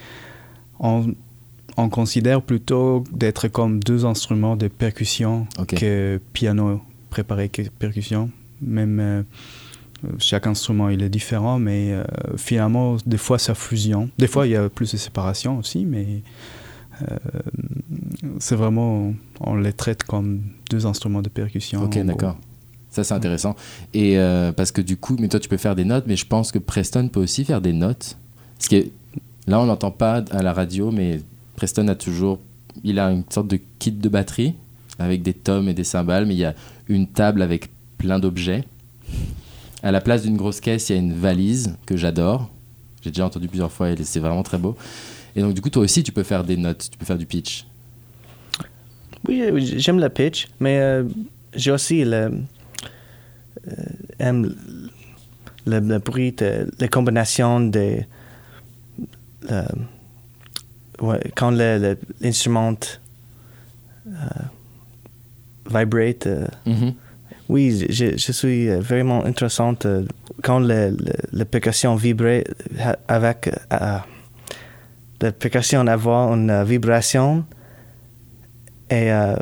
on 1.78 1.88
considère 1.88 2.42
plutôt 2.42 3.04
d'être 3.12 3.48
comme 3.48 3.82
deux 3.82 4.04
instruments 4.04 4.56
de 4.56 4.68
percussion 4.68 5.46
que 5.66 6.20
piano 6.32 6.80
préparé 7.08 7.48
que 7.48 7.62
percussion. 7.62 8.30
Même 8.60 8.98
euh, 9.00 9.22
chaque 10.18 10.46
instrument 10.46 10.88
il 10.88 11.02
est 11.02 11.08
différent, 11.08 11.58
mais 11.58 11.92
euh, 11.92 12.04
finalement 12.36 12.96
des 13.06 13.16
fois 13.16 13.38
ça 13.38 13.54
fusion. 13.54 14.10
Des 14.18 14.26
fois 14.26 14.46
il 14.46 14.50
y 14.50 14.56
a 14.56 14.68
plus 14.68 14.92
de 14.92 14.96
séparation 14.96 15.58
aussi, 15.58 15.84
mais 15.84 16.22
euh, 17.02 17.16
c'est 18.40 18.56
vraiment 18.56 19.14
on 19.40 19.54
les 19.54 19.72
traite 19.72 20.02
comme 20.02 20.42
deux 20.70 20.84
instruments 20.84 21.22
de 21.22 21.28
percussion. 21.28 21.84
Ok, 21.84 21.98
d'accord. 21.98 22.36
Ça, 22.90 23.04
c'est 23.04 23.14
intéressant. 23.14 23.54
Et 23.94 24.18
euh, 24.18 24.50
parce 24.50 24.72
que 24.72 24.80
du 24.80 24.96
coup, 24.96 25.16
mais 25.20 25.28
toi, 25.28 25.38
tu 25.38 25.48
peux 25.48 25.58
faire 25.58 25.76
des 25.76 25.84
notes, 25.84 26.04
mais 26.06 26.16
je 26.16 26.26
pense 26.26 26.50
que 26.50 26.58
Preston 26.58 27.08
peut 27.08 27.20
aussi 27.20 27.44
faire 27.44 27.60
des 27.60 27.74
notes. 27.74 28.16
Ce 28.58 28.68
qui 28.68 28.76
est, 28.76 28.92
là, 29.46 29.60
on 29.60 29.66
n'entend 29.66 29.90
pas 29.90 30.24
à 30.30 30.42
la 30.42 30.52
radio, 30.52 30.90
mais 30.90 31.20
Preston 31.58 31.88
a 31.88 31.96
toujours. 31.96 32.38
Il 32.84 33.00
a 33.00 33.10
une 33.10 33.24
sorte 33.30 33.48
de 33.48 33.58
kit 33.80 33.90
de 33.90 34.08
batterie 34.08 34.54
avec 35.00 35.22
des 35.22 35.34
tomes 35.34 35.68
et 35.68 35.74
des 35.74 35.82
cymbales, 35.82 36.24
mais 36.24 36.34
il 36.34 36.38
y 36.38 36.44
a 36.44 36.54
une 36.88 37.08
table 37.08 37.42
avec 37.42 37.68
plein 37.98 38.20
d'objets. 38.20 38.62
À 39.82 39.90
la 39.90 40.00
place 40.00 40.22
d'une 40.22 40.36
grosse 40.36 40.60
caisse, 40.60 40.88
il 40.88 40.92
y 40.92 40.96
a 40.96 41.02
une 41.02 41.12
valise 41.12 41.76
que 41.84 41.96
j'adore. 41.96 42.48
J'ai 43.02 43.10
déjà 43.10 43.26
entendu 43.26 43.48
plusieurs 43.48 43.72
fois 43.72 43.90
et 43.90 43.96
c'est 44.04 44.20
vraiment 44.20 44.44
très 44.44 44.56
beau. 44.56 44.76
Et 45.34 45.40
donc, 45.40 45.52
du 45.52 45.60
coup, 45.60 45.68
toi 45.68 45.82
aussi, 45.82 46.04
tu 46.04 46.12
peux 46.12 46.22
faire 46.22 46.44
des 46.44 46.56
notes, 46.56 46.90
tu 46.92 46.96
peux 46.96 47.04
faire 47.04 47.18
du 47.18 47.26
pitch. 47.26 47.66
Oui, 49.26 49.42
j'aime 49.78 49.98
le 49.98 50.08
pitch, 50.08 50.46
mais 50.60 50.78
euh, 50.78 51.02
j'ai 51.54 51.72
aussi 51.72 52.04
le, 52.04 52.40
euh, 53.66 53.72
aime 54.20 54.54
le, 55.66 55.98
bruit, 55.98 56.30
de, 56.30 56.70
la 56.78 56.86
combinaison 56.86 57.58
des. 57.58 58.06
Ouais, 61.00 61.20
quand 61.36 61.50
l'instrument 62.20 62.74
euh, 64.06 64.10
vibrate. 65.70 66.26
euh, 66.26 66.46
Mhm. 66.66 66.94
oui, 67.48 67.86
je, 67.90 68.16
je 68.16 68.32
suis 68.32 68.68
euh, 68.68 68.80
vraiment 68.80 69.24
intéressante 69.24 69.86
euh, 69.86 70.04
quand 70.42 70.58
le, 70.60 70.90
le- 70.90 71.12
la 71.32 71.44
percussion 71.44 71.96
vibrait 71.96 72.44
euh, 72.80 72.92
avec. 73.08 73.50
euh, 73.72 73.98
la 75.20 75.32
percussion 75.32 75.84
avoir 75.88 76.32
une 76.32 76.48
euh, 76.50 76.62
vibration 76.64 77.44
et 78.88 79.08
uh, 79.10 79.34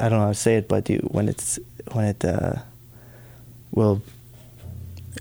I 0.00 0.08
don't 0.08 0.18
know 0.18 0.26
how 0.26 0.32
to 0.32 0.34
say 0.34 0.56
it, 0.58 0.66
but 0.68 0.88
you, 0.90 0.98
when 1.12 1.28
it's 1.28 1.60
when 1.92 2.04
it 2.06 2.24
uh, 2.24 2.54
will, 3.72 4.02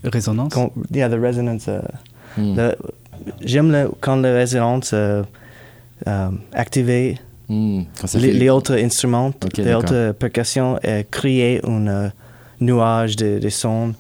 Résonance? 0.04 0.52
con- 0.54 0.72
yeah, 0.92 1.08
the 1.08 1.20
resonance. 1.20 1.68
Uh, 1.68 1.88
Mm. 2.38 2.56
le- 2.58 2.76
J'aime 3.42 3.72
le, 3.72 3.92
quand 4.02 4.16
la 4.18 4.34
résonance 4.34 4.92
uh, 4.94 5.24
um, 6.10 6.40
activée 6.54 7.20
Mm. 7.48 7.84
Quand 8.02 8.08
ça 8.08 8.18
les, 8.18 8.50
autres 8.50 8.74
instruments, 8.74 9.32
les 9.56 9.64
d'accord. 9.66 9.84
autres 9.84 10.14
percussions, 10.18 10.80
et 10.84 11.06
créer 11.12 11.64
un 11.64 11.86
euh, 11.88 12.10
nuage 12.60 13.16
de, 13.18 13.38
de 13.38 13.50
sons. 13.50 13.94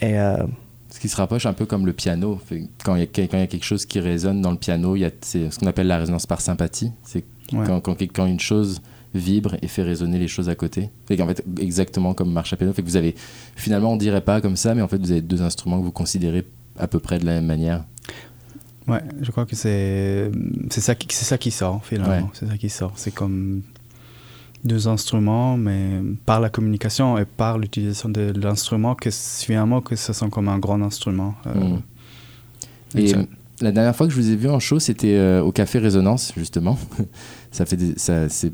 Et 0.00 0.18
euh, 0.18 0.38
Ce 0.88 0.98
qui 0.98 1.10
se 1.10 1.16
rapproche 1.16 1.44
un 1.44 1.52
peu 1.52 1.66
comme 1.66 1.84
le 1.84 1.92
piano. 1.92 2.40
Quand 2.82 2.96
il 2.96 3.00
y, 3.02 3.20
a- 3.20 3.22
y 3.42 3.48
quelque 3.48 3.62
chose 3.64 3.84
qui 3.84 4.00
résonne 4.00 4.40
dans 4.40 4.50
le 4.50 4.56
piano, 4.56 4.96
il 4.96 5.00
y 5.00 5.04
a 5.04 5.10
c'est 5.20 5.50
ce 5.50 5.58
qu'on 5.58 5.66
appelle 5.66 5.88
la 5.88 5.98
résonance 5.98 6.24
par 6.26 6.40
sympathie. 6.40 6.90
C'est 7.02 7.24
Ouais. 7.52 7.66
quand, 7.66 7.80
quand, 7.82 8.00
quand 8.00 8.24
une 8.24 8.40
chose 8.40 8.80
vibre 9.14 9.56
et 9.60 9.68
fait 9.68 9.82
résonner 9.82 10.18
les 10.18 10.28
choses 10.28 10.48
à 10.48 10.54
côté. 10.54 10.88
Fait 11.06 11.18
qu'en 11.18 11.26
fait, 11.28 11.44
exactement 11.60 12.14
comme 12.14 12.32
marche 12.32 12.54
à 12.54 12.56
piano. 12.56 12.72
Fait 12.72 12.80
que 12.80 12.88
vous 12.88 12.96
avez, 12.96 13.14
finalement, 13.56 13.92
on 13.92 13.96
dirait 13.96 14.22
pas 14.22 14.40
comme 14.40 14.56
ça, 14.56 14.74
mais 14.74 14.80
en 14.80 14.88
fait, 14.88 14.96
vous 14.96 15.10
avez 15.12 15.20
deux 15.20 15.42
instruments 15.42 15.78
que 15.78 15.84
vous 15.84 15.92
considérez 15.92 16.46
à 16.78 16.86
peu 16.88 16.98
près 16.98 17.18
de 17.18 17.26
la 17.26 17.32
même 17.32 17.44
manière. 17.44 17.84
Ouais, 18.86 19.00
je 19.22 19.30
crois 19.30 19.46
que 19.46 19.56
c'est 19.56 20.30
c'est 20.70 20.80
ça 20.82 20.94
qui 20.94 21.06
c'est 21.10 21.24
ça 21.24 21.38
qui 21.38 21.50
sort 21.50 21.84
finalement. 21.84 22.26
Ouais. 22.26 22.30
C'est 22.34 22.46
ça 22.46 22.56
qui 22.58 22.68
sort. 22.68 22.92
C'est 22.96 23.12
comme 23.14 23.62
deux 24.64 24.88
instruments, 24.88 25.56
mais 25.56 26.00
par 26.26 26.40
la 26.40 26.48
communication 26.50 27.18
et 27.18 27.24
par 27.24 27.58
l'utilisation 27.58 28.08
de 28.08 28.32
l'instrument, 28.38 28.94
que 28.94 29.10
finalement 29.10 29.80
que 29.80 29.94
ça 29.96 30.12
sent 30.12 30.28
comme 30.30 30.48
un 30.48 30.58
grand 30.58 30.80
instrument. 30.82 31.34
Euh, 31.46 31.76
Mm. 32.94 32.98
et 32.98 33.06
ça- 33.08 33.18
la 33.60 33.72
dernière 33.72 33.94
fois 33.94 34.06
que 34.06 34.12
je 34.12 34.20
vous 34.20 34.30
ai 34.30 34.36
vu 34.36 34.48
en 34.50 34.58
show, 34.60 34.78
c'était 34.78 35.14
euh, 35.14 35.40
au 35.42 35.52
Café 35.52 35.78
Résonance, 35.78 36.32
justement. 36.36 36.78
ça 37.52 37.64
fait 37.66 37.76
des- 37.76 37.94
ça, 37.98 38.28
c'est, 38.28 38.52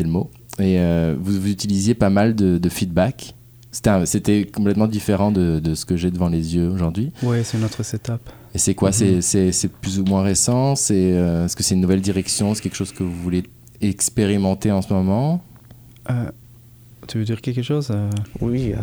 le 0.00 0.08
mot. 0.08 0.30
Et 0.58 0.78
euh, 0.80 1.14
vous, 1.18 1.40
vous 1.40 1.48
utilisiez 1.48 1.94
pas 1.94 2.10
mal 2.10 2.34
de, 2.34 2.58
de 2.58 2.68
feedback. 2.68 3.34
C'était, 4.06 4.44
complètement 4.46 4.86
différent 4.86 5.30
de, 5.32 5.58
de 5.60 5.74
ce 5.74 5.84
que 5.84 5.96
j'ai 5.96 6.10
devant 6.10 6.28
les 6.28 6.54
yeux 6.54 6.68
aujourd'hui. 6.68 7.12
Ouais, 7.22 7.42
c'est 7.44 7.58
notre 7.58 7.82
setup. 7.82 8.20
Et 8.54 8.58
c'est 8.58 8.74
quoi? 8.74 8.90
Mhm. 8.90 8.92
c'est, 8.94 9.20
c'est, 9.22 9.52
c'est 9.52 9.68
plus 9.68 9.98
ou 9.98 10.04
moins 10.04 10.22
récent? 10.22 10.76
C'est, 10.76 11.12
euh, 11.12 11.44
Est-ce 11.46 11.56
que 11.56 11.62
c'est 11.62 11.74
une 11.74 11.80
nouvelle 11.80 12.00
direction? 12.00 12.54
C'est 12.54 12.62
quelque 12.62 12.76
chose 12.76 12.92
que 12.92 13.02
vous 13.02 13.14
voulez 13.22 13.42
expérimenter 13.80 14.70
en 14.70 14.80
ce 14.80 14.92
moment? 14.92 15.42
Euh, 16.10 16.30
tu 17.08 17.18
veux 17.18 17.24
dire 17.24 17.40
quelque 17.40 17.62
chose 17.62 17.88
euh, 17.90 18.08
oui, 18.40 18.72
euh, 18.72 18.76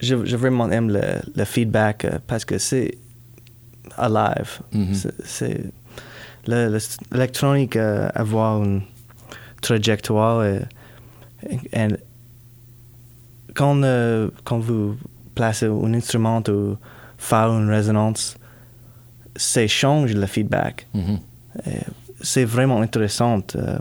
je, 0.00 0.24
je 0.24 0.36
vraiment 0.36 0.70
aime 0.70 0.90
le, 0.90 1.02
le 1.34 1.44
feedback 1.44 2.04
euh, 2.04 2.18
parce 2.26 2.44
que 2.44 2.58
c'est 2.58 2.96
alive. 3.96 4.60
Mhm. 4.72 4.94
C'est- 4.94 5.14
C'est 5.24 5.60
le- 6.46 6.68
le- 6.70 6.78
l'électronique 7.12 7.76
euh, 7.76 8.08
avoir 8.14 8.62
une 8.62 8.82
trajectoire 9.60 10.44
et, 10.44 10.60
et 11.72 11.88
quand, 13.54 13.82
euh, 13.82 14.28
quand 14.44 14.58
vous 14.58 14.96
placez 15.34 15.66
un 15.66 15.94
instrument 15.94 16.42
ou 16.48 16.76
faire 17.18 17.48
une 17.50 17.68
résonance, 17.70 18.36
ça 19.36 19.66
change 19.66 20.12
le 20.14 20.26
feedback. 20.26 20.86
Mhm. 20.94 21.18
Et 21.66 21.70
C'est 22.22 22.44
vraiment 22.44 22.80
intéressant. 22.80 23.42
euh, 23.56 23.78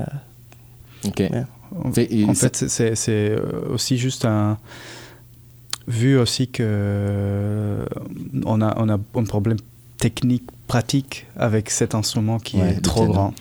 euh, 0.00 0.04
Ok. 1.06 1.22
En, 1.84 1.92
Fait- 1.92 2.08
en 2.28 2.34
c'est- 2.34 3.08
euh, 3.08 3.38
aussi 3.72 3.96
juste 3.98 4.24
un. 4.24 4.58
Vu 5.88 6.18
aussi 6.18 6.48
que 6.48 6.62
euh, 6.64 7.86
on 8.44 8.60
a, 8.60 8.74
on 8.80 8.88
a 8.88 8.94
un 9.14 9.24
problème 9.24 9.58
technique, 9.98 10.44
pratique 10.66 11.26
avec 11.36 11.70
cet 11.70 11.94
instrument 11.94 12.38
qui 12.40 12.56
Ouais, 12.56 12.70
est 12.70 12.80
trop 12.80 13.06
grand, 13.06 13.34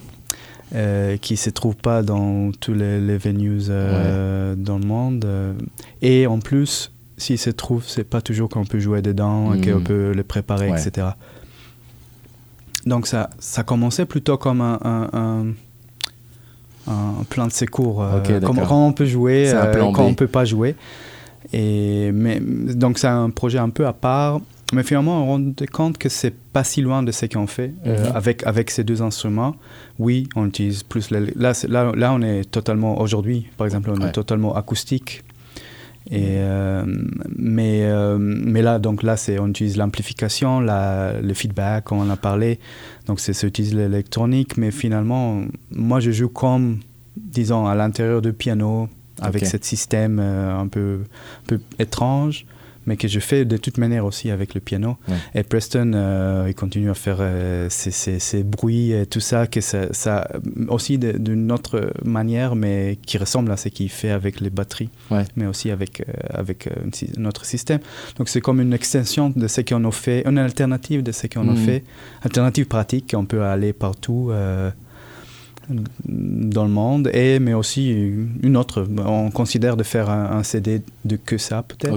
euh, 0.76 1.18
qui 1.18 1.34
ne 1.34 1.38
se 1.38 1.50
trouve 1.50 1.76
pas 1.76 2.04
dans 2.04 2.52
tous 2.52 2.74
les, 2.76 3.00
les 3.00 3.18
venues 3.18 3.64
euh, 3.70 4.54
dans 4.56 4.78
le 4.78 4.86
monde. 4.86 5.26
euh, 5.26 5.54
et 6.04 6.28
en 6.28 6.40
plus, 6.40 6.92
s'il 7.18 7.38
se 7.38 7.50
trouve, 7.50 7.84
c'est 7.88 8.04
pas 8.04 8.22
toujours 8.22 8.50
qu'on 8.50 8.66
peut 8.66 8.80
jouer 8.80 9.02
dedans, 9.02 9.50
Mhm. 9.52 9.62
qu'on 9.66 9.82
peut 9.82 10.12
le 10.14 10.24
préparer, 10.24 10.70
Ouais. 10.72 10.82
etc. 10.86 11.08
Donc 12.86 13.08
ça, 13.08 13.30
ça 13.40 13.64
commençait 13.64 14.06
plutôt 14.06 14.38
comme 14.38 14.62
un, 14.62 14.80
un, 14.84 15.10
un- 15.14 15.46
un 16.88 17.24
plan 17.30 17.48
de 17.48 17.52
secours. 17.52 18.04
euh, 18.04 18.20
Ok, 18.20 18.28
d'accord. 18.28 18.42
comment, 18.50 18.66
quand 18.66 18.88
on 18.88 18.94
peut 18.94 19.06
jouer, 19.06 19.52
euh, 19.54 19.92
quand 19.92 20.04
on 20.06 20.14
peut 20.14 20.28
pas 20.28 20.46
jouer. 20.46 20.76
Et, 21.54 22.12
mais, 22.12 22.40
donc 22.40 23.00
c'est 23.00 23.08
un 23.08 23.30
projet 23.30 23.58
un 23.60 23.70
peu 23.70 23.88
à 23.88 23.94
part. 23.94 24.40
Mais 24.74 24.82
finalement, 24.84 25.24
on 25.24 25.26
rendait 25.28 25.68
compte 25.68 25.98
que 26.00 26.10
c'est 26.10 26.34
pas 26.34 26.64
si 26.64 26.82
loin 26.82 27.04
de 27.04 27.12
ce 27.12 27.28
qu'on 27.28 27.46
fait 27.48 27.72
euh, 27.86 28.10
Mhm. 28.10 28.16
avec, 28.16 28.46
avec 28.48 28.72
ces 28.72 28.84
deux 28.84 29.02
instruments. 29.02 29.56
Oui, 30.00 30.28
on 30.36 30.48
utilise 30.48 30.82
plus. 30.84 31.12
là, 31.12 31.20
là, 31.36 31.92
là, 31.96 32.14
on 32.14 32.22
est 32.22 32.50
totalement, 32.52 33.00
aujourd'hui, 33.00 33.48
par 33.58 33.66
exemple, 33.68 33.92
on 33.92 34.00
Ouais. 34.02 34.10
est 34.10 34.12
totalement 34.12 34.56
acoustique. 34.56 35.24
Et, 36.12 36.38
euh, 36.38 36.84
mais, 37.36 37.82
euh, 37.84 38.18
mais 38.20 38.62
là, 38.62 38.78
donc 38.78 39.02
là, 39.02 39.18
c'est, 39.18 39.40
on 39.40 39.48
utilise 39.48 39.76
l'amplification, 39.78 40.60
la, 40.60 41.20
le 41.20 41.34
feedback, 41.34 41.92
on 41.92 42.00
en 42.02 42.10
a 42.10 42.16
parlé. 42.16 42.60
Donc, 43.08 43.20
c'est, 43.20 43.34
ça 43.34 43.48
utilise 43.48 43.74
l'électronique. 43.74 44.58
Mais 44.58 44.72
finalement, 44.72 45.42
moi, 45.72 46.00
je 46.00 46.12
joue 46.12 46.30
comme, 46.30 46.80
disons, 47.18 47.66
à 47.66 47.74
l'intérieur 47.76 48.22
du 48.22 48.34
piano, 48.34 48.88
avec 49.22 49.44
Ok. 49.44 49.50
ce 49.50 49.58
système 49.62 50.20
euh, 50.22 50.60
un, 50.60 50.68
peu, 50.68 51.00
un 51.02 51.48
peu 51.48 51.60
étrange, 51.80 52.46
mais 52.86 52.98
que 52.98 53.08
je 53.08 53.20
fais 53.20 53.46
de 53.46 53.58
toute 53.58 53.78
manière 53.78 54.06
aussi 54.06 54.30
avec 54.32 54.54
le 54.54 54.62
piano. 54.62 54.98
Ouais. 55.08 55.16
Et 55.36 55.44
Preston, 55.44 55.92
euh, 55.94 56.46
il 56.48 56.56
continue 56.56 56.90
à 56.90 56.94
faire 56.94 57.18
euh, 57.20 57.68
ces- 57.70 58.20
ces 58.20 58.44
bruits 58.44 58.92
et 58.92 59.06
tout 59.06 59.20
ça, 59.20 59.48
que 59.48 59.62
ça, 59.62 59.88
ça 59.92 60.28
aussi 60.68 60.98
d'une 60.98 61.52
autre 61.52 61.92
manière, 62.04 62.56
mais 62.56 62.98
qui 63.06 63.18
ressemble 63.18 63.52
à 63.52 63.58
ce 63.58 63.70
qu'il 63.70 63.90
fait 63.90 64.12
avec 64.12 64.40
les 64.42 64.50
batteries, 64.50 64.90
Ouais. 65.12 65.24
mais 65.36 65.46
aussi 65.46 65.72
avec, 65.72 66.02
euh, 66.02 66.06
avec 66.30 66.68
euh, 66.68 66.72
notre 67.18 67.46
système. 67.46 67.80
Donc 68.18 68.30
c'est 68.30 68.42
comme 68.42 68.62
une 68.62 68.74
extension 68.74 69.32
de 69.36 69.48
ce 69.48 69.62
qu'on 69.62 69.84
a 69.86 69.92
fait, 69.92 70.24
une 70.28 70.38
alternative 70.38 71.02
de 71.04 71.12
ce 71.12 71.28
qu'on 71.28 71.48
a 71.50 71.54
Mhm. 71.54 71.58
fait, 71.58 71.84
alternative 72.24 72.66
pratique, 72.66 73.14
on 73.18 73.26
peut 73.26 73.44
aller 73.44 73.74
partout. 73.74 74.30
euh, 74.32 74.70
dans 76.08 76.64
le 76.64 76.70
monde, 76.70 77.10
et, 77.12 77.40
mais 77.40 77.54
aussi 77.56 77.90
une 78.44 78.56
autre. 78.56 78.88
On 79.04 79.32
considère 79.32 79.76
de 79.78 79.82
faire 79.84 80.12
un, 80.12 80.38
un 80.38 80.44
CD 80.44 80.82
de 81.06 81.16
que 81.16 81.40
ça, 81.40 81.64
peut-être. 81.64 81.94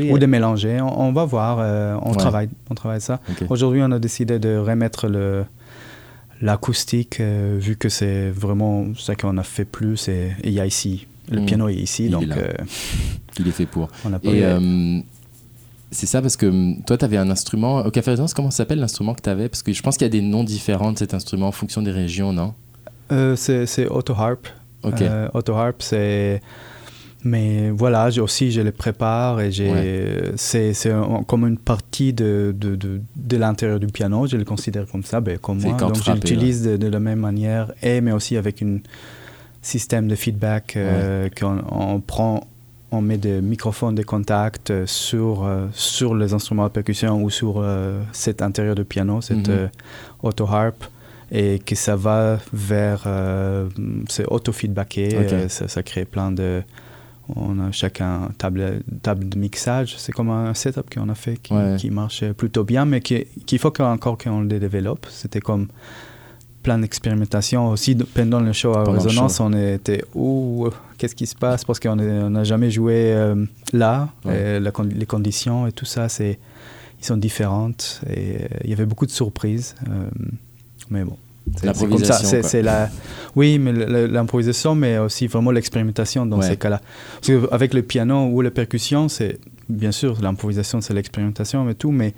Oui, 0.00 0.10
Ou 0.10 0.18
de 0.18 0.26
mélanger. 0.26 0.80
On, 0.80 1.00
on 1.08 1.12
va 1.12 1.24
voir. 1.24 1.58
euh, 1.60 1.96
on, 2.02 2.10
Ouais. 2.10 2.16
travaille, 2.16 2.48
on 2.70 2.74
travaille 2.74 3.00
ça. 3.00 3.20
Aujourd'hui, 3.48 3.80
on 3.82 3.90
a 3.92 3.98
décidé 3.98 4.38
de 4.38 4.56
remettre 4.56 5.08
le 5.08 5.44
l'acoustique, 6.40 7.18
euh, 7.20 7.56
vu 7.60 7.76
que 7.76 7.88
c'est 7.88 8.30
vraiment 8.30 8.86
ça 8.96 9.14
qu'on 9.16 9.36
a 9.38 9.42
fait 9.42 9.64
plus. 9.64 10.08
Et 10.08 10.32
il 10.44 10.52
y 10.52 10.60
a 10.60 10.66
ici. 10.66 11.06
Le 11.30 11.40
Mm. 11.40 11.46
piano 11.46 11.68
est 11.68 11.74
ici, 11.74 12.04
Il 12.06 12.10
donc 12.12 12.24
euh, 12.30 12.52
Il 13.38 13.48
est 13.48 13.52
fait 13.52 13.66
pour. 13.66 13.88
on 14.04 14.12
a 14.12 14.18
pas 14.18 14.30
Et 14.30 14.44
euh, 14.44 15.00
c'est 15.90 16.06
ça 16.06 16.22
parce 16.22 16.36
que 16.36 16.46
hum, 16.46 16.76
toi, 16.86 16.96
tu 16.96 17.04
avais 17.04 17.16
un 17.16 17.30
instrument. 17.30 17.78
Au 17.84 17.90
Café 17.90 18.12
Résonance, 18.12 18.34
comment 18.34 18.50
s'appelle 18.50 18.78
l'instrument 18.80 19.14
que 19.14 19.22
tu 19.22 19.28
avais 19.30 19.48
Parce 19.48 19.62
que 19.62 19.72
je 19.72 19.82
pense 19.82 19.96
qu'il 19.96 20.04
y 20.06 20.10
a 20.10 20.12
des 20.12 20.22
noms 20.22 20.44
différents 20.44 20.92
de 20.92 20.98
cet 20.98 21.12
instrument 21.12 21.48
en 21.48 21.52
fonction 21.52 21.82
des 21.82 21.90
régions, 21.90 22.32
non? 22.32 22.54
Euh, 23.12 23.36
c'est 23.36 23.66
c'est 23.66 23.86
Auto 23.86 24.14
Harp. 24.14 24.46
Ok. 24.84 25.02
Euh, 25.02 25.28
Auto 25.34 25.54
Harp, 25.54 25.76
c'est. 25.82 26.40
Mais 27.24 27.70
voilà, 27.70 28.08
aussi, 28.20 28.52
je 28.52 28.60
les 28.60 28.70
prépare 28.72 29.40
et. 29.40 29.50
Ouais. 29.58 30.32
C'est 30.36 30.90
un- 30.90 31.24
comme 31.26 31.44
une 31.46 31.58
partie 31.58 32.12
de, 32.12 32.54
de, 32.56 32.76
de, 32.76 33.00
de 33.16 33.36
l'intérieur 33.36 33.80
du 33.80 33.88
piano, 33.88 34.26
je 34.26 34.36
le 34.36 34.44
considère 34.44 34.86
comme 34.86 35.02
ça, 35.02 35.20
ben, 35.20 35.36
comme 35.38 35.58
moi. 35.60 35.72
Donc 35.88 35.96
je 35.96 36.12
l'utilise 36.12 36.62
de, 36.62 36.76
de 36.76 36.86
la 36.86 37.00
même 37.00 37.18
manière, 37.20 37.72
et 37.82 38.00
mais 38.00 38.12
aussi 38.12 38.36
avec 38.36 38.62
un 38.62 38.78
système 39.62 40.06
de 40.08 40.14
feedback 40.14 40.74
euh, 40.76 41.28
qu'on 41.38 41.58
on 41.70 42.00
prend. 42.00 42.46
On 42.90 43.02
met 43.02 43.18
des 43.18 43.42
microphones 43.42 43.94
de 43.96 44.02
contact 44.02 44.70
euh, 44.70 44.86
sur, 44.86 45.44
euh, 45.44 45.66
sur 45.72 46.14
les 46.14 46.32
instruments 46.32 46.64
de 46.64 46.70
percussion 46.70 47.22
ou 47.22 47.28
sur 47.28 47.56
euh, 47.58 48.00
cet 48.12 48.40
intérieur 48.40 48.74
de 48.76 48.82
piano, 48.82 49.20
cette 49.20 49.48
Mhm. 49.48 49.54
euh, 49.54 49.66
auto 50.22 50.46
harp 50.46 50.84
et 51.30 51.58
que 51.58 51.74
ça 51.74 51.96
va 51.96 52.38
vers 52.50 53.02
euh, 53.06 53.68
c'est 54.08 54.24
auto-feedbacké 54.24 55.08
Ok. 55.18 55.32
euh, 55.34 55.48
ça, 55.50 55.68
ça 55.68 55.82
crée 55.82 56.06
plein 56.06 56.30
de 56.32 56.62
on 57.36 57.58
a 57.60 57.70
chacun 57.72 58.30
table 58.38 58.80
table 59.02 59.28
de 59.28 59.38
mixage 59.38 59.96
c'est 59.98 60.12
comme 60.12 60.30
un 60.30 60.54
setup 60.54 60.92
qu'on 60.94 61.08
a 61.08 61.14
fait 61.14 61.36
qui, 61.42 61.52
Ouais. 61.52 61.76
qui 61.78 61.90
marche 61.90 62.24
plutôt 62.32 62.64
bien 62.64 62.84
mais 62.84 63.00
qui- 63.00 63.26
qu'il 63.46 63.58
faut 63.58 63.72
encore 63.82 64.16
qu'on 64.18 64.40
le 64.40 64.48
développe 64.58 65.06
c'était 65.10 65.40
comme 65.40 65.68
plein 66.62 66.78
d'expérimentation 66.78 67.68
aussi 67.68 67.94
pendant 67.94 68.40
le 68.40 68.52
show 68.52 68.70
à 68.76 68.84
Pendant 68.84 68.92
résonance 69.00 69.36
show. 69.38 69.44
on 69.44 69.52
était 69.52 70.02
ouh 70.14 70.68
qu'est-ce 70.98 71.14
qui 71.14 71.26
se 71.26 71.36
passe? 71.36 71.64
Parce 71.64 71.78
qu'on 71.78 71.96
n'a 71.96 72.44
jamais 72.44 72.70
joué 72.70 73.12
euh, 73.14 73.44
là 73.72 74.08
Ouais. 74.24 74.56
et 74.56 74.60
la 74.60 74.70
con- 74.70 74.88
les 74.92 75.06
conditions 75.06 75.66
et 75.66 75.72
tout 75.72 75.84
ça 75.86 76.08
c'est 76.08 76.38
ils 77.00 77.04
sont 77.06 77.16
différentes 77.16 78.00
et 78.10 78.42
euh, 78.42 78.46
il 78.64 78.70
y 78.70 78.72
avait 78.72 78.86
beaucoup 78.86 79.06
de 79.06 79.12
surprises 79.12 79.76
euh, 79.88 80.08
mais 80.90 81.04
bon 81.04 81.16
c'est- 81.56 81.88
comme 81.88 82.04
ça, 82.04 82.42
c'est 82.42 82.62
la 82.62 82.90
oui 83.36 83.58
mais 83.58 83.72
l'improvisation 84.08 84.74
mais 84.74 84.98
aussi 84.98 85.26
vraiment 85.26 85.50
l'expérimentation 85.50 86.26
dans 86.26 86.38
Ouais. 86.38 86.48
ces 86.48 86.56
cas-là 86.56 86.80
parce 87.20 87.26
qu'avec 87.50 87.74
le 87.74 87.82
piano 87.82 88.26
ou 88.28 88.40
la 88.40 88.50
percussion 88.50 89.08
c'est 89.08 89.38
bien 89.68 89.92
sûr 89.92 90.18
l'improvisation 90.20 90.80
c'est 90.80 90.94
l'expérimentation 90.94 91.68
et 91.68 91.74
tout 91.74 91.90
mais 91.90 92.14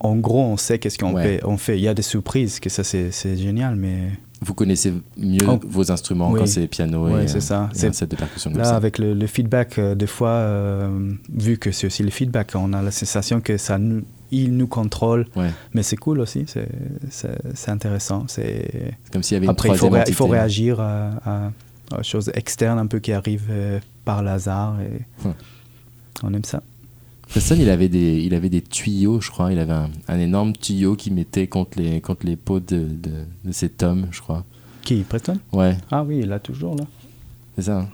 en 0.00 0.16
gros 0.16 0.42
on 0.44 0.56
sait 0.56 0.78
qu'est-ce 0.78 0.98
qu'on 0.98 1.14
Ouais. 1.14 1.22
fait 1.38 1.40
on 1.44 1.56
fait 1.56 1.76
il 1.78 1.82
y 1.82 1.88
a 1.88 1.94
des 1.94 2.02
surprises 2.02 2.60
que 2.60 2.68
ça 2.68 2.84
c'est 2.84 3.36
génial 3.36 3.74
mais 3.76 4.10
Vous 4.40 4.54
connaissez 4.54 4.92
mieux 5.16 5.40
Oh. 5.48 5.58
vos 5.66 5.90
instruments 5.90 6.30
Oui. 6.30 6.38
quand 6.38 6.46
c'est 6.46 6.68
piano 6.68 7.08
Ouais, 7.08 7.24
et, 7.24 7.26
c'est 7.26 7.38
euh, 7.38 7.40
ça. 7.40 7.68
et 7.74 7.76
C'est- 7.76 7.88
un 7.88 7.92
set 7.92 8.08
de 8.08 8.14
percussion 8.14 8.52
Là, 8.52 8.62
ça. 8.62 8.76
avec 8.76 8.98
le, 9.00 9.12
le 9.12 9.26
feedback, 9.26 9.80
euh, 9.80 9.96
des 9.96 10.06
fois, 10.06 10.28
euh, 10.30 10.88
vu 11.34 11.58
que 11.58 11.72
c'est 11.72 11.88
aussi 11.88 12.04
le 12.04 12.10
feedback, 12.10 12.52
on 12.54 12.72
a 12.72 12.80
la 12.80 12.92
sensation 12.92 13.40
que 13.40 13.56
ça 13.56 13.78
nous, 13.78 14.04
il 14.30 14.56
nous 14.56 14.66
contrôle. 14.66 15.26
Ouais. 15.36 15.50
Mais 15.74 15.82
c'est 15.82 15.96
cool 15.96 16.20
aussi, 16.20 16.44
c'est, 16.46 17.70
intéressant. 17.70 18.24
C'est... 18.28 18.94
Comme 19.12 19.22
s'il 19.22 19.34
y 19.34 19.38
avait 19.38 19.46
une 19.46 19.50
Après, 19.50 19.70
il 19.70 19.76
faut, 19.76 19.90
il 20.06 20.14
faut 20.14 20.26
réagir 20.26 20.80
à, 20.80 21.10
à, 21.24 21.50
à 21.96 22.02
choses 22.02 22.30
externes 22.34 22.78
un 22.78 22.86
peu 22.86 22.98
qui 22.98 23.12
arrivent 23.12 23.48
euh, 23.50 23.80
par 24.04 24.26
hasard. 24.26 24.76
Et. 24.80 25.28
On 26.22 26.32
aime 26.34 26.44
ça. 26.44 26.62
Preston, 27.28 27.56
il 27.58 27.68
avait 27.68 27.88
des, 27.88 28.22
il 28.22 28.32
avait 28.34 28.48
des 28.48 28.62
tuyaux, 28.62 29.20
je 29.20 29.30
crois. 29.30 29.52
Il 29.52 29.58
avait 29.58 29.72
un, 29.72 29.90
un 30.08 30.18
énorme 30.18 30.54
tuyau 30.54 30.96
qui 30.96 31.10
mettait 31.10 31.46
contre 31.46 31.78
les, 31.78 32.00
contre 32.00 32.24
les 32.24 32.36
peaux 32.36 32.58
de, 32.60 32.78
de, 32.78 33.10
de 33.44 33.52
cet 33.52 33.82
homme, 33.82 34.06
je 34.10 34.20
crois. 34.20 34.44
Qui, 34.82 35.02
Preston? 35.02 35.38
Ouais, 35.52 35.76
Ah 35.90 36.02
oui, 36.02 36.20
il 36.22 36.28
l'a 36.28 36.38
toujours 36.38 36.74
là. 36.74 36.84
c'est 37.56 37.62
ça. 37.62 37.86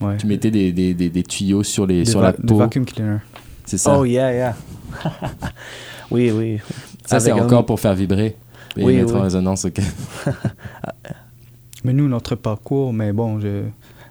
Ouais. 0.00 0.16
Tu 0.16 0.28
mettais 0.28 0.52
des, 0.52 0.72
des, 0.72 0.94
des, 0.94 1.10
des 1.10 1.22
tuyaux 1.24 1.64
sur, 1.64 1.84
les, 1.84 2.04
Des 2.04 2.10
sur 2.10 2.20
la 2.22 2.32
peau. 2.32 2.56
vacuum 2.56 2.84
cleaner. 2.84 3.18
C'est 3.64 3.78
ça. 3.78 3.98
Oh, 3.98 4.04
yeah, 4.04 4.32
yeah. 4.32 4.56
oui, 6.10 6.30
oui. 6.30 6.58
ça, 7.04 7.20
c'est 7.20 7.30
un- 7.30 7.44
encore 7.44 7.66
pour 7.66 7.80
faire 7.80 7.94
vibrer 7.94 8.36
et 8.76 8.84
Oui, 8.84 8.96
mettre 8.96 9.14
en 9.16 9.22
résonance. 9.22 9.64
ok. 9.64 9.80
Mais 11.84 11.92
nous, 11.92 12.08
notre 12.08 12.34
parcours, 12.34 12.92
mais 12.92 13.12
bon, 13.12 13.38
je, 13.40 13.62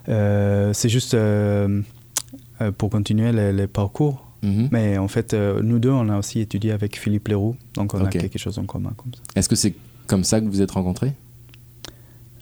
euh, 0.08 0.72
c'est 0.72 0.88
juste 0.88 1.12
euh, 1.14 1.82
euh, 2.62 2.72
pour 2.72 2.88
continuer 2.88 3.30
les, 3.30 3.52
les 3.52 3.66
parcours. 3.66 4.24
Mhm. 4.42 4.68
Mais 4.72 4.96
en 4.96 5.06
fait, 5.08 5.34
euh, 5.34 5.60
nous 5.62 5.78
deux, 5.78 5.90
on 5.90 6.08
a 6.08 6.16
aussi 6.18 6.40
étudié 6.40 6.72
avec 6.72 6.98
Philippe 6.98 7.28
Leroux, 7.28 7.56
donc 7.74 7.92
on 7.94 8.04
a 8.04 8.08
quelque 8.08 8.38
chose 8.38 8.58
en 8.58 8.64
commun 8.64 8.92
comme 8.96 9.12
ça. 9.14 9.20
Est-ce 9.36 9.48
que 9.50 9.56
c'est 9.56 9.74
comme 10.06 10.24
ça 10.24 10.40
que 10.40 10.46
vous 10.46 10.52
vous 10.52 10.62
êtes 10.62 10.70
rencontrés? 10.70 11.12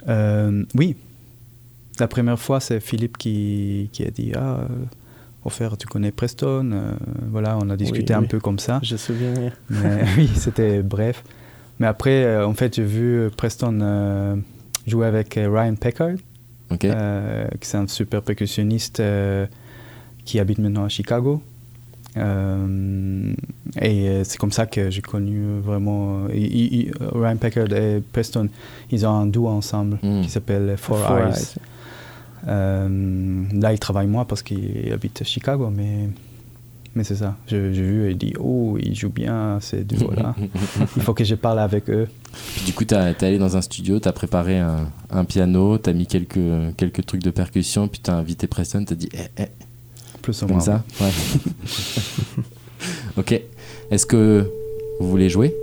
Euh, 0.09 0.64
oui. 0.77 0.94
La 1.99 2.07
première 2.07 2.38
fois, 2.38 2.61
c'est 2.61 2.79
Philippe 2.81 3.16
qui, 3.18 3.88
qui 3.92 4.05
a 4.05 4.11
dit 4.11 4.33
Ah, 4.37 4.61
euh, 5.47 5.51
fait, 5.51 5.77
tu 5.79 5.87
connais 5.87 6.11
Preston 6.13 6.71
Euh, 6.73 6.93
Voilà, 7.31 7.57
on 7.63 7.69
a 7.71 7.77
discuté 7.77 8.13
un 8.15 8.21
oui. 8.23 8.27
peu 8.29 8.41
comme 8.41 8.59
ça. 8.59 8.81
Je 8.83 8.95
me 8.95 8.99
souviens. 8.99 9.35
oui. 9.39 9.51
Mais 9.71 10.05
oui, 10.17 10.31
c'était 10.35 10.83
bref. 10.83 11.23
Mais 11.79 11.87
après, 11.87 12.25
euh, 12.25 12.47
en 12.47 12.55
fait, 12.55 12.75
j'ai 12.77 12.85
vu 12.85 13.29
Preston 13.37 13.79
euh, 13.83 14.37
jouer 14.87 15.07
avec 15.07 15.37
euh, 15.37 15.49
Ryan 15.51 15.75
Packard, 15.75 16.17
euh, 16.85 17.47
qui 17.61 17.69
c'est 17.69 17.77
un 17.77 17.87
super 17.87 18.23
percussionniste 18.23 19.01
euh, 19.01 19.47
qui 20.25 20.39
habite 20.41 20.59
maintenant 20.59 20.85
à 20.85 20.89
Chicago. 20.89 21.43
Euh, 22.17 23.33
et 23.81 24.09
euh, 24.09 24.25
c'est 24.25 24.39
comme 24.39 24.53
ça 24.53 24.65
que 24.67 24.89
j'ai 24.91 25.03
connu 25.03 25.61
vraiment 25.63 26.25
euh, 26.25 26.29
il- 26.35 26.75
il- 26.75 26.93
Ryan 27.15 27.37
Packard 27.37 27.71
et 27.73 28.03
Preston. 28.13 28.49
Ils 28.91 29.07
ont 29.07 29.11
un 29.11 29.27
duo 29.27 29.49
ensemble 29.49 29.99
Mm. 30.03 30.23
qui 30.23 30.31
s'appelle 30.31 30.75
Four, 30.79 30.99
Four 30.99 31.19
Eyes. 31.19 31.29
Eyes. 31.29 31.55
Euh, 32.46 33.44
là, 33.53 33.72
il 33.72 33.79
travaille 33.79 34.07
moins 34.07 34.25
parce 34.25 34.42
qu'il 34.42 34.90
habite 34.92 35.22
à 35.22 35.25
Chicago, 35.25 35.70
mais, 35.75 36.09
mais 36.94 37.05
c'est 37.05 37.16
ça. 37.16 37.37
Je- 37.49 37.72
J'ai 37.72 37.83
vu 37.83 38.11
et 38.11 38.14
dit 38.14 38.35
Oh, 38.38 38.77
ils 38.81 38.94
jouent 38.94 39.11
bien 39.11 39.59
ces 39.61 39.83
duos-là. 39.85 40.35
il 40.96 41.03
faut 41.03 41.14
que 41.14 41.25
je 41.25 41.35
parle 41.35 41.59
avec 41.59 41.88
eux. 41.90 42.07
Puis 42.55 42.64
du 42.66 42.72
coup, 42.72 42.85
tu 42.85 42.94
es 42.94 43.25
allé 43.25 43.38
dans 43.38 43.57
un 43.57 43.62
studio, 43.62 43.99
tu 43.99 44.09
as 44.09 44.12
préparé 44.12 44.59
un, 44.59 44.88
un 45.11 45.25
piano, 45.25 45.79
tu 45.79 45.90
as 45.90 45.92
mis 45.92 46.07
quelques, 46.07 46.38
quelques 46.77 47.05
trucs 47.07 47.22
de 47.22 47.31
percussion, 47.31 47.88
puis 47.88 48.01
tu 48.05 48.11
as 48.11 48.16
invité 48.16 48.46
Preston, 48.46 48.85
tu 48.85 48.92
as 48.92 48.96
dit 48.96 49.09
eh, 49.14 49.42
eh, 49.42 49.46
Plus 50.22 50.42
ou 50.42 50.46
comme 50.46 50.57
moins. 50.57 50.64
ça. 50.64 50.85
Ouais. 51.01 51.11
ok. 53.16 53.40
Est-ce 53.90 54.07
que 54.07 54.51
vous 55.01 55.09
voulez 55.11 55.29
jouer? 55.29 55.55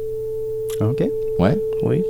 Ah, 0.81 0.87
Ok. 0.89 1.03
Ouais? 1.39 1.57
Oui. 1.83 2.01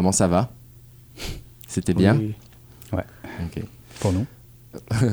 Comment 0.00 0.12
ça 0.12 0.28
va? 0.28 0.50
C'était 1.68 1.92
bien? 1.92 2.16
Oui. 2.16 2.32
Ouais, 2.90 3.04
pour 4.00 4.14
nous. 4.14 4.24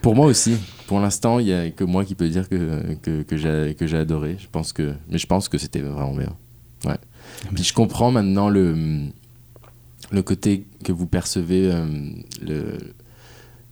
Pour 0.00 0.16
moi 0.16 0.24
aussi. 0.24 0.56
Pour 0.86 1.00
l'instant, 1.00 1.38
il 1.38 1.48
y 1.48 1.52
a 1.52 1.68
que 1.70 1.84
moi 1.84 2.02
qui 2.02 2.14
peux 2.14 2.26
dire 2.26 2.48
que, 2.48 2.94
que, 3.02 3.20
que 3.24 3.36
j'ai 3.36 3.74
que 3.74 3.86
j'ai 3.86 3.98
adoré. 3.98 4.36
Je 4.38 4.46
pense 4.50 4.72
que, 4.72 4.94
mais 5.10 5.18
je 5.18 5.26
pense 5.26 5.50
que 5.50 5.58
c'était 5.58 5.80
vraiment 5.80 6.14
bien. 6.14 6.34
Ouais. 6.86 6.96
Puis 7.54 7.62
je 7.62 7.74
comprends 7.74 8.10
maintenant 8.10 8.48
le, 8.48 9.04
le 10.10 10.22
côté 10.22 10.64
que 10.82 10.92
vous 10.92 11.06
percevez 11.06 11.70
euh, 11.70 11.84
le, 12.40 12.78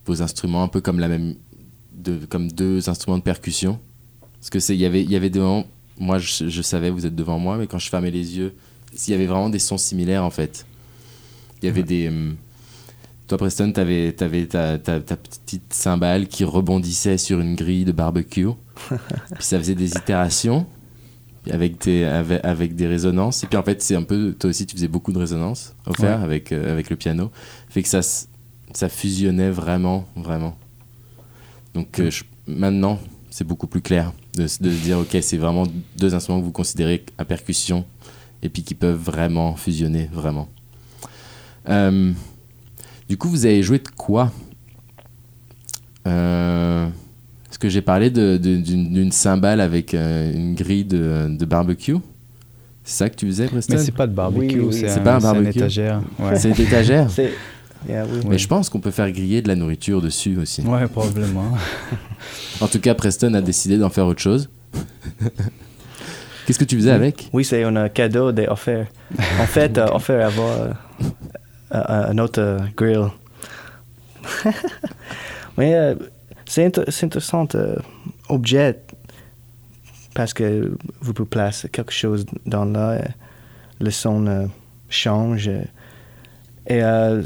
vos 0.05 0.21
instruments 0.21 0.61
un 0.61 0.67
peu 0.67 0.79
comme 0.79 0.99
la 0.99 1.07
même 1.07 1.33
de, 1.91 2.23
comme 2.29 2.51
deux 2.51 2.87
instruments 2.87 3.17
de 3.17 3.23
percussion. 3.23 3.79
Parce 4.33 4.51
que 4.51 4.59
c'est 4.59 4.75
il 4.75 4.79
y 4.79 4.85
avait 4.85 5.03
y 5.03 5.15
avait 5.15 5.31
des 5.31 5.39
moments 5.39 5.65
moi 5.97 6.19
je, 6.19 6.49
je 6.49 6.61
savais 6.61 6.91
vous 6.91 7.07
êtes 7.07 7.15
devant 7.15 7.39
moi 7.39 7.57
mais 7.57 7.65
quand 7.65 7.79
je 7.79 7.89
fermais 7.89 8.11
les 8.11 8.37
yeux 8.37 8.53
il 8.93 9.11
y 9.11 9.13
avait 9.13 9.25
vraiment 9.25 9.49
des 9.49 9.59
sons 9.59 9.77
similaires 9.77 10.23
en 10.23 10.29
fait. 10.29 10.65
Il 11.61 11.65
y 11.65 11.69
avait 11.69 11.81
Ouais. 11.81 11.87
des 11.87 12.07
hum, 12.09 12.35
toi, 13.27 13.37
Preston, 13.39 13.71
tu 13.71 13.79
avais, 13.79 14.11
ta, 14.13 14.77
ta- 14.77 14.99
ta 14.99 15.15
petite 15.17 15.73
cymbale 15.73 16.27
qui 16.27 16.43
rebondissait 16.43 17.17
sur 17.17 17.39
une 17.39 17.55
grille 17.55 17.83
de 17.85 17.91
barbecue. 17.91 18.47
puis 18.89 18.97
ça 19.39 19.57
faisait 19.57 19.73
des 19.75 19.91
itérations 19.97 20.67
avec 21.49 21.79
des, 21.83 22.03
avec, 22.03 22.43
avec 22.45 22.75
des 22.75 22.85
résonances. 22.87 23.43
Et 23.43 23.47
puis 23.47 23.57
en 23.57 23.63
fait, 23.63 23.81
c'est 23.81 23.95
un 23.95 24.03
peu. 24.03 24.35
Toi 24.37 24.49
aussi, 24.51 24.65
tu 24.67 24.75
faisais 24.75 24.87
beaucoup 24.87 25.11
de 25.11 25.17
résonances 25.17 25.73
au 25.87 25.93
faire 25.93 26.19
Ouais. 26.19 26.23
avec, 26.25 26.51
euh, 26.51 26.71
avec 26.71 26.89
le 26.91 26.95
piano. 26.95 27.31
Fait 27.69 27.81
que 27.81 27.89
ça, 27.89 28.01
ça 28.73 28.89
fusionnait 28.89 29.49
vraiment, 29.49 30.07
vraiment. 30.15 30.55
Donc 31.73 31.99
euh, 31.99 32.11
je- 32.11 32.23
maintenant, 32.47 32.99
c'est 33.31 33.43
beaucoup 33.47 33.67
plus 33.67 33.81
clair 33.81 34.13
de, 34.35 34.43
de 34.43 34.47
se 34.47 34.61
dire 34.61 34.99
ok, 34.99 35.17
c'est 35.21 35.37
vraiment 35.37 35.63
deux 35.97 36.13
instruments 36.15 36.39
que 36.39 36.45
vous 36.45 36.51
considérez 36.51 37.03
à 37.17 37.25
percussion 37.25 37.85
et 38.43 38.49
puis 38.49 38.63
qui 38.63 38.75
peuvent 38.75 38.97
vraiment 38.99 39.55
fusionner, 39.55 40.09
vraiment. 40.13 40.47
Euh, 41.69 42.11
du 43.09 43.17
coup, 43.17 43.29
vous 43.29 43.45
avez 43.45 43.63
joué 43.63 43.79
de 43.79 43.87
quoi? 43.95 44.31
Euh, 46.07 46.87
Est-ce 47.49 47.59
que 47.59 47.69
j'ai 47.69 47.81
parlé 47.81 48.09
d'une 48.09 49.11
cymbale 49.11 49.61
avec 49.61 49.93
euh, 49.93 50.31
une 50.33 50.55
grille 50.55 50.85
de, 50.85 51.27
de 51.29 51.45
barbecue? 51.45 51.95
C'est 52.83 52.97
ça 52.97 53.09
que 53.09 53.15
tu 53.15 53.25
faisais, 53.25 53.47
Preston? 53.47 53.75
Mais 53.75 53.81
c'est 53.83 53.91
pas 53.91 54.05
de 54.05 54.13
barbecue, 54.13 54.59
Oui, 54.59 54.67
oui. 54.71 54.73
c'est 54.73 54.91
un- 54.91 54.99
pas 54.99 55.13
un 55.13 55.17
une 55.17 55.21
barbecue. 55.23 55.57
étagère. 55.57 56.01
Ouais. 56.19 56.37
C'est 56.37 56.49
une 56.49 56.61
étagère? 56.61 57.09
C'est. 57.09 57.33
Yeah, 57.89 58.05
oui. 58.05 58.19
Mais 58.29 58.37
je 58.39 58.47
pense 58.47 58.69
qu'on 58.69 58.79
peut 58.79 58.89
faire 58.91 59.11
griller 59.11 59.41
de 59.43 59.47
la 59.47 59.55
nourriture 59.55 60.01
dessus 60.01 60.37
aussi. 60.37 60.61
ouais, 60.61 60.87
probablement. 60.87 61.51
En 62.61 62.67
tout 62.67 62.79
cas, 62.79 62.95
Preston 62.95 63.33
a 63.35 63.41
décidé 63.41 63.77
d'en 63.77 63.89
faire 63.89 64.07
autre 64.07 64.21
chose. 64.21 64.49
Qu'est-ce 66.45 66.59
que 66.59 66.63
tu 66.65 66.75
faisais 66.77 66.91
avec? 66.91 67.29
Oui, 67.33 67.43
c'est 67.43 67.63
un 67.63 67.75
euh, 67.75 67.87
cadeau 67.87 68.31
d'offert. 68.31 68.87
En 69.39 69.45
fait, 69.45 69.77
euh, 69.77 69.87
offert 69.87 70.27
avoir 70.27 70.75
un 71.71 72.17
autre 72.19 72.59
grill. 72.77 73.07
Mais 75.57 75.73
euh, 75.75 75.95
c'est 76.45 76.65
inter- 76.65 76.83
intéressant 77.03 77.47
objet 78.29 78.79
parce 80.13 80.33
que 80.33 80.75
vous 81.01 81.13
pouvez 81.13 81.27
placer 81.29 81.67
quelque 81.69 81.91
chose 81.91 82.25
dans 82.45 82.65
là. 82.65 83.01
le 83.79 83.91
son 83.91 84.25
euh, 84.27 84.45
change. 84.89 85.47
Et 86.67 86.83
euh, 86.83 87.21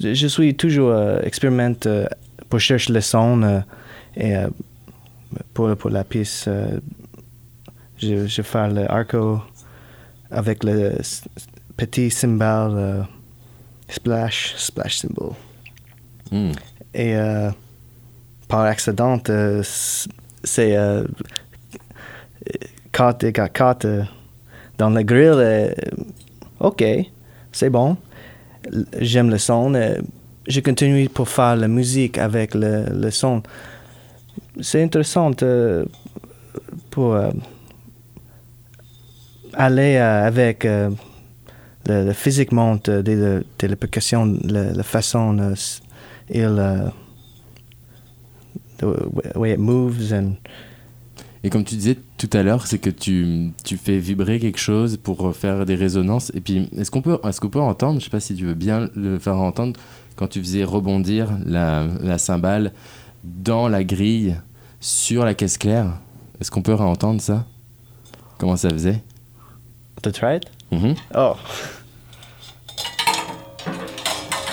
je 0.00 0.26
suis 0.26 0.54
toujours 0.56 0.90
euh, 0.90 1.20
expérimente 1.22 1.86
euh, 1.86 2.06
pour 2.48 2.60
chercher 2.60 2.92
le 2.92 3.00
son 3.00 3.62
et 4.16 4.34
pour, 5.54 5.74
pour 5.76 5.90
la 5.90 6.04
piste, 6.04 6.48
euh, 6.48 6.78
je, 7.98 8.26
je 8.26 8.42
fais 8.42 8.68
le 8.68 8.90
arco 8.90 9.40
avec 10.30 10.64
le 10.64 10.92
petit 11.76 12.10
cymbal 12.10 12.72
euh, 12.74 13.02
splash, 13.88 14.54
splash 14.56 14.98
cymbal. 14.98 15.30
Hmm. 16.30 16.52
Et 16.94 17.16
euh, 17.16 17.50
par 18.48 18.60
accident, 18.62 19.20
c'est 20.42 20.76
4 22.92 23.24
égale 23.24 23.50
4 23.52 23.84
euh, 23.84 24.02
dans 24.78 24.90
le 24.90 25.02
grill. 25.02 25.34
euh, 25.36 25.70
ok, 26.60 26.84
c'est 27.52 27.70
bon. 27.70 27.96
J'aime 28.98 29.30
le 29.30 29.38
son. 29.38 29.74
euh, 29.74 29.96
je 30.48 30.60
continue 30.60 31.08
pour 31.08 31.28
faire 31.28 31.56
la 31.56 31.68
musique 31.68 32.18
avec 32.18 32.54
le, 32.54 32.86
le 32.90 33.10
son. 33.10 33.42
C'est 34.60 34.82
intéressant 34.82 35.30
euh, 35.42 35.84
pour 36.90 37.14
euh, 37.14 37.30
aller 39.52 39.96
euh, 39.96 40.26
avec 40.26 40.64
le, 40.64 40.90
le 41.86 42.12
physiquement 42.12 42.78
de, 42.84 43.02
de 43.02 43.66
la 43.66 43.76
la, 44.44 44.82
façon 44.82 45.54
il 46.30 46.82
the 48.78 49.36
way 49.36 49.52
it 49.52 49.58
moves 49.58 50.12
and 50.12 50.36
Et 51.44 51.50
comme 51.50 51.64
tu 51.64 51.76
disais 51.76 51.96
tout 52.18 52.30
à 52.32 52.42
l'heure, 52.42 52.66
c'est 52.66 52.78
que 52.78 52.90
tu, 52.90 53.50
tu 53.64 53.76
fais 53.76 53.98
vibrer 53.98 54.40
quelque 54.40 54.58
chose 54.58 54.96
pour 54.96 55.34
faire 55.36 55.64
des 55.64 55.76
résonances. 55.76 56.32
Et 56.34 56.40
puis, 56.40 56.68
est-ce 56.76 56.90
qu'on 56.90 57.02
peut, 57.02 57.18
est 57.22 57.40
qu'on 57.40 57.50
peut 57.50 57.60
entendre, 57.60 58.00
je 58.00 58.04
sais 58.04 58.10
pas 58.10 58.20
si 58.20 58.34
tu 58.34 58.46
veux 58.46 58.54
bien 58.54 58.90
le 58.96 59.18
faire 59.18 59.36
entendre, 59.36 59.78
quand 60.16 60.26
tu 60.26 60.40
faisais 60.40 60.64
rebondir 60.64 61.28
la, 61.44 61.86
la 62.02 62.18
cymbale 62.18 62.72
dans 63.26 63.68
la 63.68 63.82
grille 63.84 64.36
sur 64.80 65.24
la 65.24 65.34
caisse 65.34 65.58
claire, 65.58 65.98
est-ce 66.40 66.50
qu'on 66.50 66.62
peut 66.62 66.74
réentendre 66.74 67.20
ça? 67.20 67.44
Comment 68.38 68.56
ça 68.56 68.70
faisait? 68.70 69.02
To 70.02 70.10
try 70.12 70.36
it. 70.36 70.44
Mhm. 70.70 70.94
Oh, 71.14 71.34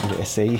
je 0.03 0.07
vais 0.15 0.21
essayer. 0.21 0.59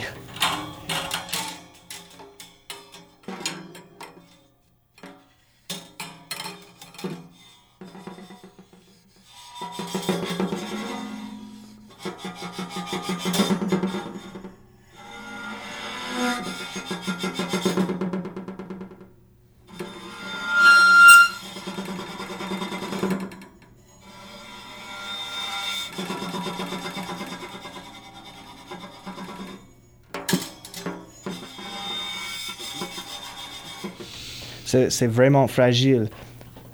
C'est 34.89 35.07
vraiment 35.07 35.47
fragile. 35.47 36.09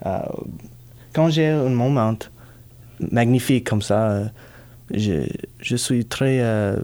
Euh, 0.05 0.19
quand 1.13 1.29
j'ai 1.29 1.47
un 1.47 1.69
moment 1.69 2.15
magnifique 3.11 3.69
comme 3.69 3.81
ça, 3.81 4.09
euh, 4.09 4.25
je, 4.93 5.27
je 5.59 5.75
suis 5.75 6.05
très 6.05 6.39
euh, 6.41 6.77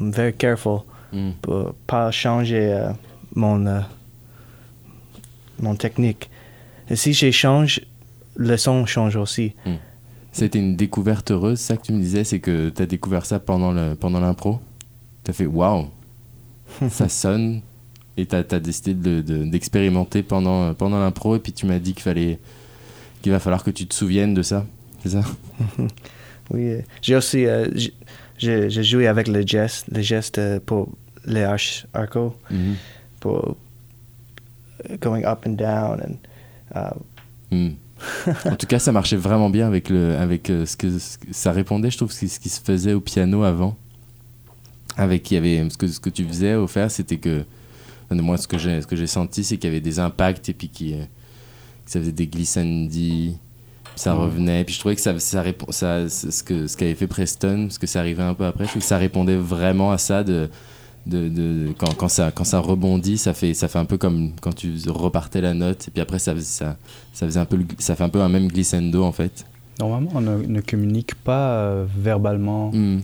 very 0.00 0.32
careful 0.32 0.80
Mm. 1.12 1.32
pour 1.42 1.74
pas 1.86 2.10
changer 2.10 2.72
euh, 2.72 2.90
mon 3.34 3.82
mon 5.60 5.74
technique. 5.76 6.30
Et 6.88 6.96
si 6.96 7.12
je 7.12 7.30
change, 7.30 7.80
le 8.34 8.56
son 8.56 8.86
change 8.86 9.16
aussi. 9.16 9.54
C'était 10.32 10.58
une 10.58 10.76
découverte 10.76 11.30
heureuse, 11.30 11.60
ça 11.60 11.76
que 11.76 11.82
tu 11.82 11.92
me 11.92 12.00
disais, 12.00 12.24
c'est 12.24 12.40
que 12.40 12.70
tu 12.70 12.82
as 12.82 12.86
découvert 12.86 13.26
ça 13.26 13.38
pendant 13.38 13.72
le 13.72 13.94
pendant 13.94 14.20
l'impro. 14.20 14.60
Tu 15.24 15.30
as 15.30 15.34
fait 15.34 15.46
waouh, 15.46 15.88
ça 16.88 17.08
sonne, 17.10 17.60
et 18.16 18.26
tu 18.26 18.34
as, 18.36 18.42
décidé 18.60 18.94
de- 18.94 19.20
de- 19.22 19.44
d'expérimenter 19.44 20.22
pendant, 20.22 20.74
pendant 20.74 20.98
l'impro, 21.00 21.36
et 21.36 21.38
puis 21.38 21.52
tu 21.52 21.66
m'as 21.66 21.78
dit 21.78 21.92
qu'il 21.94 22.02
fallait 22.02 22.38
qu'il 23.22 23.32
va 23.32 23.38
falloir 23.40 23.62
que 23.64 23.70
tu 23.70 23.86
te 23.86 23.94
souviennes 23.94 24.34
de 24.34 24.42
ça, 24.42 24.66
c'est 25.02 25.10
ça? 25.10 25.22
Oui, 26.50 26.68
euh, 26.68 26.80
j'ai 27.00 27.16
aussi 27.16 27.46
euh, 27.46 27.68
j'ai 28.36 28.82
joué 28.82 29.06
avec 29.06 29.28
le 29.28 29.46
geste, 29.46 29.86
les 29.90 30.02
gestes 30.02 30.38
euh, 30.38 30.58
pour 30.64 30.88
les 31.24 31.42
arch 31.44 31.86
arco, 31.94 32.34
Mhm. 32.50 32.74
pour 33.20 33.56
euh, 34.90 34.96
going 35.00 35.24
up 35.24 35.46
and 35.46 35.52
down 35.52 36.00
and 36.00 36.16
uh, 36.74 37.54
Mm. 37.54 37.74
en 38.46 38.56
tout 38.56 38.66
cas, 38.66 38.78
ça 38.80 38.90
marchait 38.92 39.16
vraiment 39.16 39.48
bien 39.50 39.66
avec, 39.68 39.88
le, 39.88 40.16
avec 40.16 40.50
euh, 40.50 40.66
ce, 40.66 40.76
que, 40.76 40.98
ce 40.98 41.18
que- 41.18 41.26
ça 41.32 41.52
répondait, 41.52 41.90
je 41.90 41.96
trouve, 41.98 42.10
ce 42.10 42.18
qui, 42.20 42.28
ce 42.28 42.40
qui 42.40 42.48
se 42.48 42.60
faisait 42.60 42.92
au 42.94 43.00
piano 43.00 43.44
avant. 43.44 43.76
Avec 44.96 45.30
il 45.30 45.34
y 45.34 45.36
avait 45.36 45.70
ce 45.70 45.76
que, 45.78 45.86
ce 45.86 46.00
que 46.00 46.10
tu 46.10 46.24
faisais 46.24 46.54
au 46.54 46.66
faire, 46.66 46.90
c'était 46.90 47.18
que 47.18 47.44
enfin, 48.12 48.22
moi 48.22 48.36
ce 48.38 48.46
que 48.48 48.58
j'ai 48.58 48.80
ce 48.80 48.86
que 48.86 48.96
j'ai 48.96 49.06
senti, 49.06 49.44
c'est 49.44 49.56
qu'il 49.56 49.68
y 49.68 49.72
avait 49.72 49.80
des 49.80 49.98
impacts 49.98 50.48
et 50.48 50.54
puis 50.54 50.68
qui 50.68 50.94
euh, 50.94 50.98
que 51.84 51.90
ça 51.90 51.98
faisait 52.00 52.12
des 52.12 52.26
glissandi, 52.26 53.36
puis 53.84 53.92
ça 53.96 54.14
revenait. 54.14 54.64
Puis 54.64 54.74
je 54.74 54.80
trouvais 54.80 54.94
que 54.94 55.00
ça, 55.00 55.18
ça 55.18 55.42
répond, 55.42 55.70
ça, 55.72 56.08
c'est 56.08 56.30
ce 56.30 56.42
que 56.44 56.66
ce 56.66 56.76
qu'avait 56.76 56.94
fait 56.94 57.06
Preston, 57.06 57.64
parce 57.66 57.78
que 57.78 57.86
ça 57.86 58.00
arrivait 58.00 58.22
un 58.22 58.34
peu 58.34 58.44
après, 58.46 58.64
je 58.64 58.68
trouvais 58.70 58.82
que 58.82 58.86
ça 58.88 58.98
répondait 58.98 59.36
vraiment 59.36 59.90
à 59.92 59.98
ça 59.98 60.22
de 60.24 60.48
de, 61.04 61.28
de- 61.28 61.72
quand, 61.78 61.92
quand, 61.96 62.06
ça, 62.06 62.30
quand 62.30 62.44
ça 62.44 62.60
rebondit, 62.60 63.18
ça 63.18 63.34
fait, 63.34 63.54
ça 63.54 63.66
fait 63.66 63.80
un 63.80 63.84
peu 63.84 63.98
comme 63.98 64.30
quand 64.40 64.52
tu 64.54 64.72
repartais 64.86 65.40
la 65.40 65.52
note, 65.52 65.88
et 65.88 65.90
puis 65.90 66.00
après 66.00 66.20
ça, 66.20 66.32
ça, 66.40 66.76
ça, 67.12 67.26
faisait 67.26 67.40
un 67.40 67.44
peu 67.44 67.58
ça 67.80 67.96
fait 67.96 68.04
un 68.04 68.08
peu 68.08 68.20
un 68.20 68.28
même 68.28 68.46
glissando 68.46 69.02
en 69.02 69.10
fait. 69.10 69.44
Normalement, 69.80 70.10
on 70.14 70.20
ne, 70.20 70.36
ne 70.46 70.60
communique 70.60 71.16
pas 71.16 71.54
euh, 71.56 71.84
verbalement 71.98 72.70
Mm. 72.72 73.00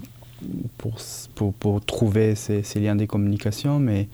pour, 0.76 0.96
pour, 1.34 1.52
pour 1.54 1.84
trouver 1.84 2.36
ces, 2.36 2.62
ces 2.62 2.78
liens 2.78 2.94
de 2.94 3.04
communication, 3.04 3.80
mais, 3.80 4.06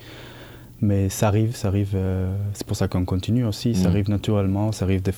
mais 0.80 1.08
ça 1.08 1.28
arrive, 1.28 1.54
ça 1.56 1.68
arrive. 1.68 1.92
euh, 1.94 2.34
c'est 2.54 2.66
pour 2.66 2.76
ça 2.76 2.88
qu'on 2.88 3.04
continue 3.04 3.44
aussi. 3.44 3.74
Ça 3.74 3.88
Mm. 3.88 3.90
arrive 3.92 4.10
naturellement, 4.10 4.72
ça 4.72 4.84
arrive 4.84 5.02
de, 5.02 5.12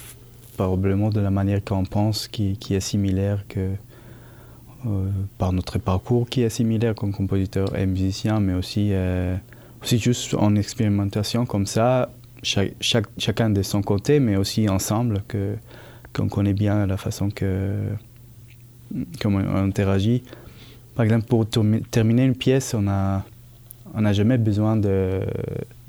probablement 0.57 1.11
de 1.11 1.21
la 1.21 1.31
manière 1.31 1.63
qu'on 1.65 1.85
pense 1.85 2.29
qui, 2.29 2.57
qui 2.57 2.75
est 2.75 2.81
similaire 2.81 3.45
que 3.49 3.71
euh, 4.87 5.09
par 5.39 5.53
notre 5.53 5.79
parcours 5.79 6.29
qui 6.29 6.43
est 6.43 6.51
similaire 6.51 6.95
comme 6.95 7.13
compositeur 7.13 7.77
et 7.77 7.87
musicien, 7.87 8.39
mais 8.41 8.53
aussi, 8.55 8.91
euh, 8.93 9.35
aussi 9.83 9.99
juste 9.99 10.35
en 10.35 10.55
expérimentation 10.55 11.45
comme 11.47 11.67
ça, 11.67 12.11
chaque, 12.43 12.75
chaque- 12.81 13.09
chacun 13.19 13.51
de 13.51 13.63
son 13.63 13.83
côté, 13.83 14.21
mais 14.21 14.37
aussi 14.37 14.69
ensemble, 14.69 15.23
que 15.27 15.57
qu'on 16.13 16.29
connaît 16.29 16.55
bien 16.55 16.87
la 16.87 16.97
façon 16.97 17.29
que 17.31 17.75
comment 19.21 19.39
on 19.41 19.57
interagit. 19.65 20.23
Par 20.95 21.05
exemple, 21.05 21.27
pour 21.27 21.47
terminer 21.91 22.25
une 22.25 22.35
pièce, 22.37 22.73
on 22.73 22.87
a 22.89 23.25
on 23.97 24.03
n'a 24.03 24.13
jamais 24.13 24.39
besoin 24.39 24.77
de, 24.77 25.21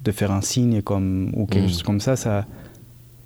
de 0.03 0.11
faire 0.11 0.31
un 0.31 0.41
signe 0.41 0.81
comme, 0.81 1.29
ou 1.35 1.45
quelque 1.45 1.65
Mm. 1.65 1.69
chose 1.69 1.83
comme 1.83 1.99
ça. 1.99 2.15
ça. 2.15 2.45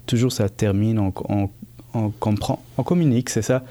Toujours, 0.07 0.31
ça 0.31 0.49
termine, 0.49 0.99
on, 0.99 1.13
on, 1.29 1.49
on 1.93 2.09
comprend, 2.19 2.61
on 2.77 2.83
communique, 2.83 3.29
c'est 3.29 3.41
ça. 3.43 3.63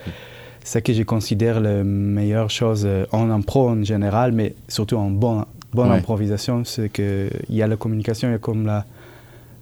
C'est 0.63 0.73
ça 0.75 0.81
que 0.81 0.93
je 0.93 1.03
considère 1.03 1.61
la 1.61 1.83
meilleure 1.85 2.51
chose 2.51 2.85
euh, 2.87 3.05
en 3.13 3.29
impro 3.31 3.69
en 3.69 3.83
général, 3.83 4.33
mais 4.33 4.55
surtout 4.69 4.97
en 4.97 5.11
bon, 5.11 5.45
bonne 5.75 5.91
Ouais. 5.91 5.97
improvisation, 5.99 6.65
c'est 6.65 6.91
qu'il 6.91 7.31
y 7.51 7.63
a 7.63 7.67
la 7.67 7.77
communication, 7.77 8.29
il 8.29 8.33
y 8.33 8.35
a 8.35 8.39
comme 8.39 8.65
la, 8.67 8.85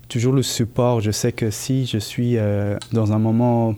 toujours 0.08 0.34
le 0.34 0.42
support. 0.42 1.00
Je 1.00 1.10
sais 1.10 1.32
que 1.32 1.50
si 1.50 1.86
je 1.86 1.98
suis 1.98 2.36
euh, 2.36 2.76
dans 2.92 3.12
un 3.12 3.18
moment 3.18 3.74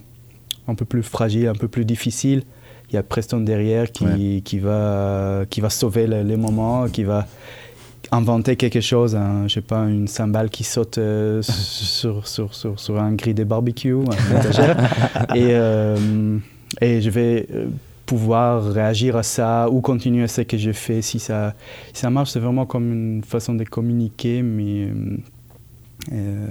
un 0.66 0.74
peu 0.74 0.84
plus 0.84 1.02
fragile, 1.02 1.46
un 1.48 1.54
peu 1.54 1.68
plus 1.68 1.84
difficile, 1.84 2.42
il 2.90 2.94
y 2.94 2.98
a 2.98 3.02
Preston 3.02 3.40
derrière 3.40 3.92
qui, 3.92 4.04
Ouais. 4.04 4.40
qui, 4.44 4.58
va, 4.58 5.42
qui 5.48 5.60
va 5.60 5.70
sauver 5.70 6.06
le- 6.08 6.22
les 6.22 6.36
moments, 6.36 6.88
qui 6.88 7.04
va 7.04 7.26
inventer 8.12 8.56
quelque 8.56 8.80
chose, 8.80 9.14
un, 9.14 9.46
je 9.46 9.54
sais 9.54 9.60
pas, 9.60 9.84
une 9.84 10.08
cymbale 10.08 10.50
qui 10.50 10.64
saute 10.64 10.98
euh, 10.98 11.42
sur, 11.42 12.26
sur, 12.26 12.54
sur, 12.54 12.78
sur 12.78 13.00
un 13.00 13.12
grill 13.12 13.34
de 13.34 13.44
barbecue, 13.44 13.94
et, 15.34 15.48
euh, 15.50 16.38
et 16.80 17.00
je 17.00 17.10
vais 17.10 17.46
euh, 17.52 17.68
pouvoir 18.06 18.64
réagir 18.64 19.16
à 19.16 19.22
ça 19.22 19.68
ou 19.70 19.80
continuer 19.80 20.24
à 20.24 20.28
ce 20.28 20.42
que 20.42 20.58
je 20.58 20.72
fais. 20.72 21.02
Si 21.02 21.18
ça, 21.18 21.54
si 21.92 22.00
ça 22.00 22.10
marche, 22.10 22.30
c'est 22.30 22.40
vraiment 22.40 22.66
comme 22.66 22.92
une 22.92 23.22
façon 23.22 23.54
de 23.54 23.64
communiquer, 23.64 24.42
mais 24.42 24.88
euh, 26.12 26.46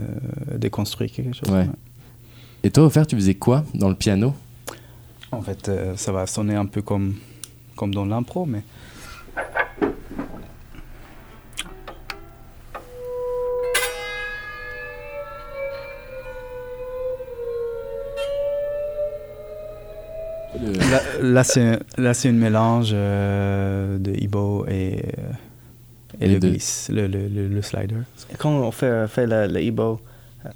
de 0.58 0.68
construire 0.70 1.12
quelque 1.12 1.34
chose. 1.36 1.50
Ouais. 1.50 1.68
Et 2.64 2.72
toi, 2.72 2.86
au 2.86 2.90
fait, 2.90 3.06
tu 3.06 3.16
faisais 3.16 3.36
quoi 3.36 3.64
dans 3.74 3.90
le 3.90 3.96
piano? 3.96 4.34
En 5.32 5.42
fait, 5.42 5.70
ça 5.96 6.12
va 6.12 6.26
sonner 6.26 6.56
un 6.56 6.66
peu 6.66 6.82
comme, 6.82 7.16
comme 7.76 7.94
dans 7.94 8.06
l'impro, 8.06 8.46
mais 8.46 8.64
Là, 20.62 21.02
là 21.22 21.44
c'est 21.44 21.80
là 21.98 22.14
c'est 22.14 22.30
un 22.30 22.34
mélange 22.34 22.90
euh, 22.94 23.98
de 23.98 24.12
Ibo 24.12 24.66
et 24.68 25.04
euh, 25.18 25.32
et, 26.20 26.26
Et 26.26 26.28
le 26.34 26.40
de- 26.40 26.50
glisse, 26.50 26.90
le, 26.94 27.08
le, 27.08 27.28
le, 27.28 27.48
le 27.48 27.62
slider. 27.62 27.96
Quand 28.38 28.50
on 28.52 28.72
fait, 28.72 29.08
fait 29.08 29.26
le, 29.26 29.48
le 29.48 29.62
Ibo, 29.62 30.00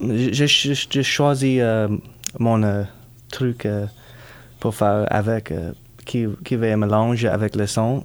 j'ai 0.02 0.48
j'ai- 0.48 0.74
j'ai 0.90 1.04
choisi 1.04 1.62
euh, 1.62 1.88
mon 2.40 2.64
euh, 2.64 2.84
truc 3.32 3.66
euh, 3.66 3.86
pour 4.60 4.76
faire 4.76 5.06
avec, 5.10 5.52
euh, 5.52 5.72
qui, 6.06 6.26
qui 6.44 6.56
va 6.58 6.76
mélanger 6.76 7.30
avec 7.30 7.56
le 7.56 7.66
son. 7.68 8.04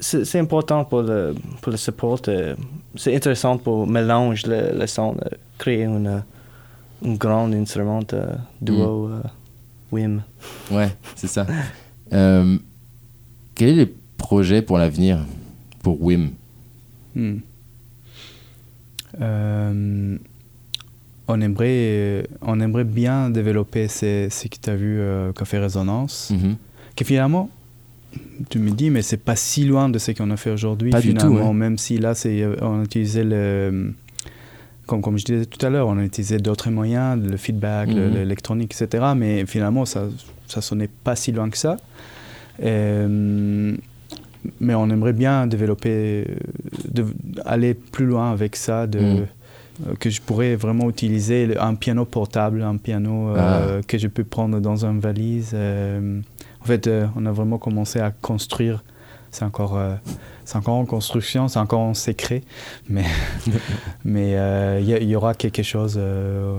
C'est 0.00 0.38
important 0.38 0.84
pour 0.84 1.02
le, 1.02 1.34
pour 1.62 1.70
le 1.72 1.78
support. 1.78 2.20
euh, 2.28 2.54
c'est 2.96 3.14
intéressant 3.16 3.56
pour 3.56 3.86
mélanger 3.86 4.46
le, 4.48 4.78
le 4.78 4.86
son, 4.86 5.14
euh, 5.24 5.28
créer 5.58 5.84
une, 5.84 6.22
euh, 7.04 7.08
un 7.08 7.14
grand 7.14 7.52
instrument 7.52 8.00
euh, 8.12 8.34
duo 8.60 9.08
euh, 9.08 9.20
WIM. 9.92 10.22
Ouais, 10.70 10.94
c'est 11.14 11.28
ça. 11.28 11.46
Euh, 12.12 12.58
quels 13.54 13.70
sont 13.70 13.76
les 13.76 13.94
projets 14.16 14.62
pour 14.62 14.78
l'avenir 14.78 15.18
pour 15.82 16.02
Wim? 16.02 16.30
Hmm. 17.14 17.36
Euh, 19.20 20.18
on, 21.28 21.40
aimerait, 21.40 22.28
on 22.42 22.60
aimerait 22.60 22.84
bien 22.84 23.30
développer 23.30 23.88
ce, 23.88 24.28
ce 24.30 24.48
que 24.48 24.56
tu 24.60 24.70
as 24.70 24.76
vu 24.76 24.98
euh, 24.98 25.32
qu'a 25.32 25.44
fait 25.44 25.58
Résonance. 25.58 26.30
Mhm. 26.30 26.56
Que 26.94 27.04
finalement, 27.04 27.50
tu 28.48 28.58
me 28.58 28.70
dis, 28.70 28.90
mais 28.90 29.02
c'est 29.02 29.16
pas 29.16 29.36
si 29.36 29.64
loin 29.64 29.88
de 29.88 29.98
ce 29.98 30.12
qu'on 30.12 30.30
a 30.30 30.36
fait 30.36 30.50
aujourd'hui. 30.50 30.90
Pas 30.90 31.00
du 31.00 31.14
tout, 31.14 31.26
finalement, 31.26 31.48
ouais. 31.50 31.54
Même 31.54 31.78
si 31.78 31.98
là, 31.98 32.14
c'est, 32.14 32.44
on 32.60 32.80
a 32.80 32.84
utilisé 32.84 33.24
le. 33.24 33.94
Comme, 34.86 35.02
comme 35.02 35.18
je 35.18 35.24
disais 35.24 35.46
tout 35.46 35.64
à 35.66 35.70
l'heure, 35.70 35.88
on 35.88 35.98
a 35.98 36.04
utilisé 36.04 36.38
d'autres 36.38 36.70
moyens, 36.70 37.20
le 37.22 37.36
feedback, 37.36 37.88
Mhm. 37.88 38.14
l'électronique, 38.14 38.74
etc. 38.80 39.04
Mais 39.16 39.44
finalement, 39.46 39.84
ça 39.84 40.04
ça 40.46 40.60
sonnait 40.60 40.88
pas 41.02 41.16
si 41.16 41.32
loin 41.32 41.50
que 41.50 41.58
ça. 41.58 41.76
Euh, 42.62 43.74
mais 44.60 44.74
on 44.74 44.88
aimerait 44.90 45.12
bien 45.12 45.46
développer, 45.48 46.24
euh, 46.28 46.34
de, 46.92 47.04
aller 47.44 47.74
plus 47.74 48.06
loin 48.06 48.30
avec 48.30 48.54
ça, 48.54 48.86
de, 48.86 48.98
Mhm. 49.00 49.26
euh, 49.88 49.94
que 49.98 50.08
je 50.08 50.20
pourrais 50.22 50.54
vraiment 50.54 50.88
utiliser 50.88 51.56
un 51.58 51.74
piano 51.74 52.04
portable, 52.04 52.62
un 52.62 52.76
piano 52.76 53.32
Ah. 53.36 53.58
euh, 53.58 53.82
que 53.86 53.98
je 53.98 54.06
peux 54.06 54.24
prendre 54.24 54.60
dans 54.60 54.84
une 54.84 55.00
valise. 55.00 55.50
euh. 55.54 56.20
en 56.60 56.64
fait, 56.64 56.88
on 57.16 57.26
a 57.26 57.32
vraiment 57.32 57.58
commencé 57.58 57.98
à 58.00 58.10
construire. 58.10 58.82
C'est 59.32 59.44
encore, 59.44 59.78
c'est 60.46 60.56
encore 60.56 60.76
en 60.76 60.86
construction, 60.86 61.48
c'est 61.48 61.58
encore 61.58 61.80
en 61.80 61.92
secret, 61.92 62.42
mais 62.88 63.04
mais 64.04 64.36
euh, 64.38 64.78
il 64.80 64.88
y, 64.88 64.92
il 64.92 65.08
y 65.10 65.16
aura 65.16 65.34
quelque 65.34 65.62
chose. 65.62 65.96
euh, 65.98 66.58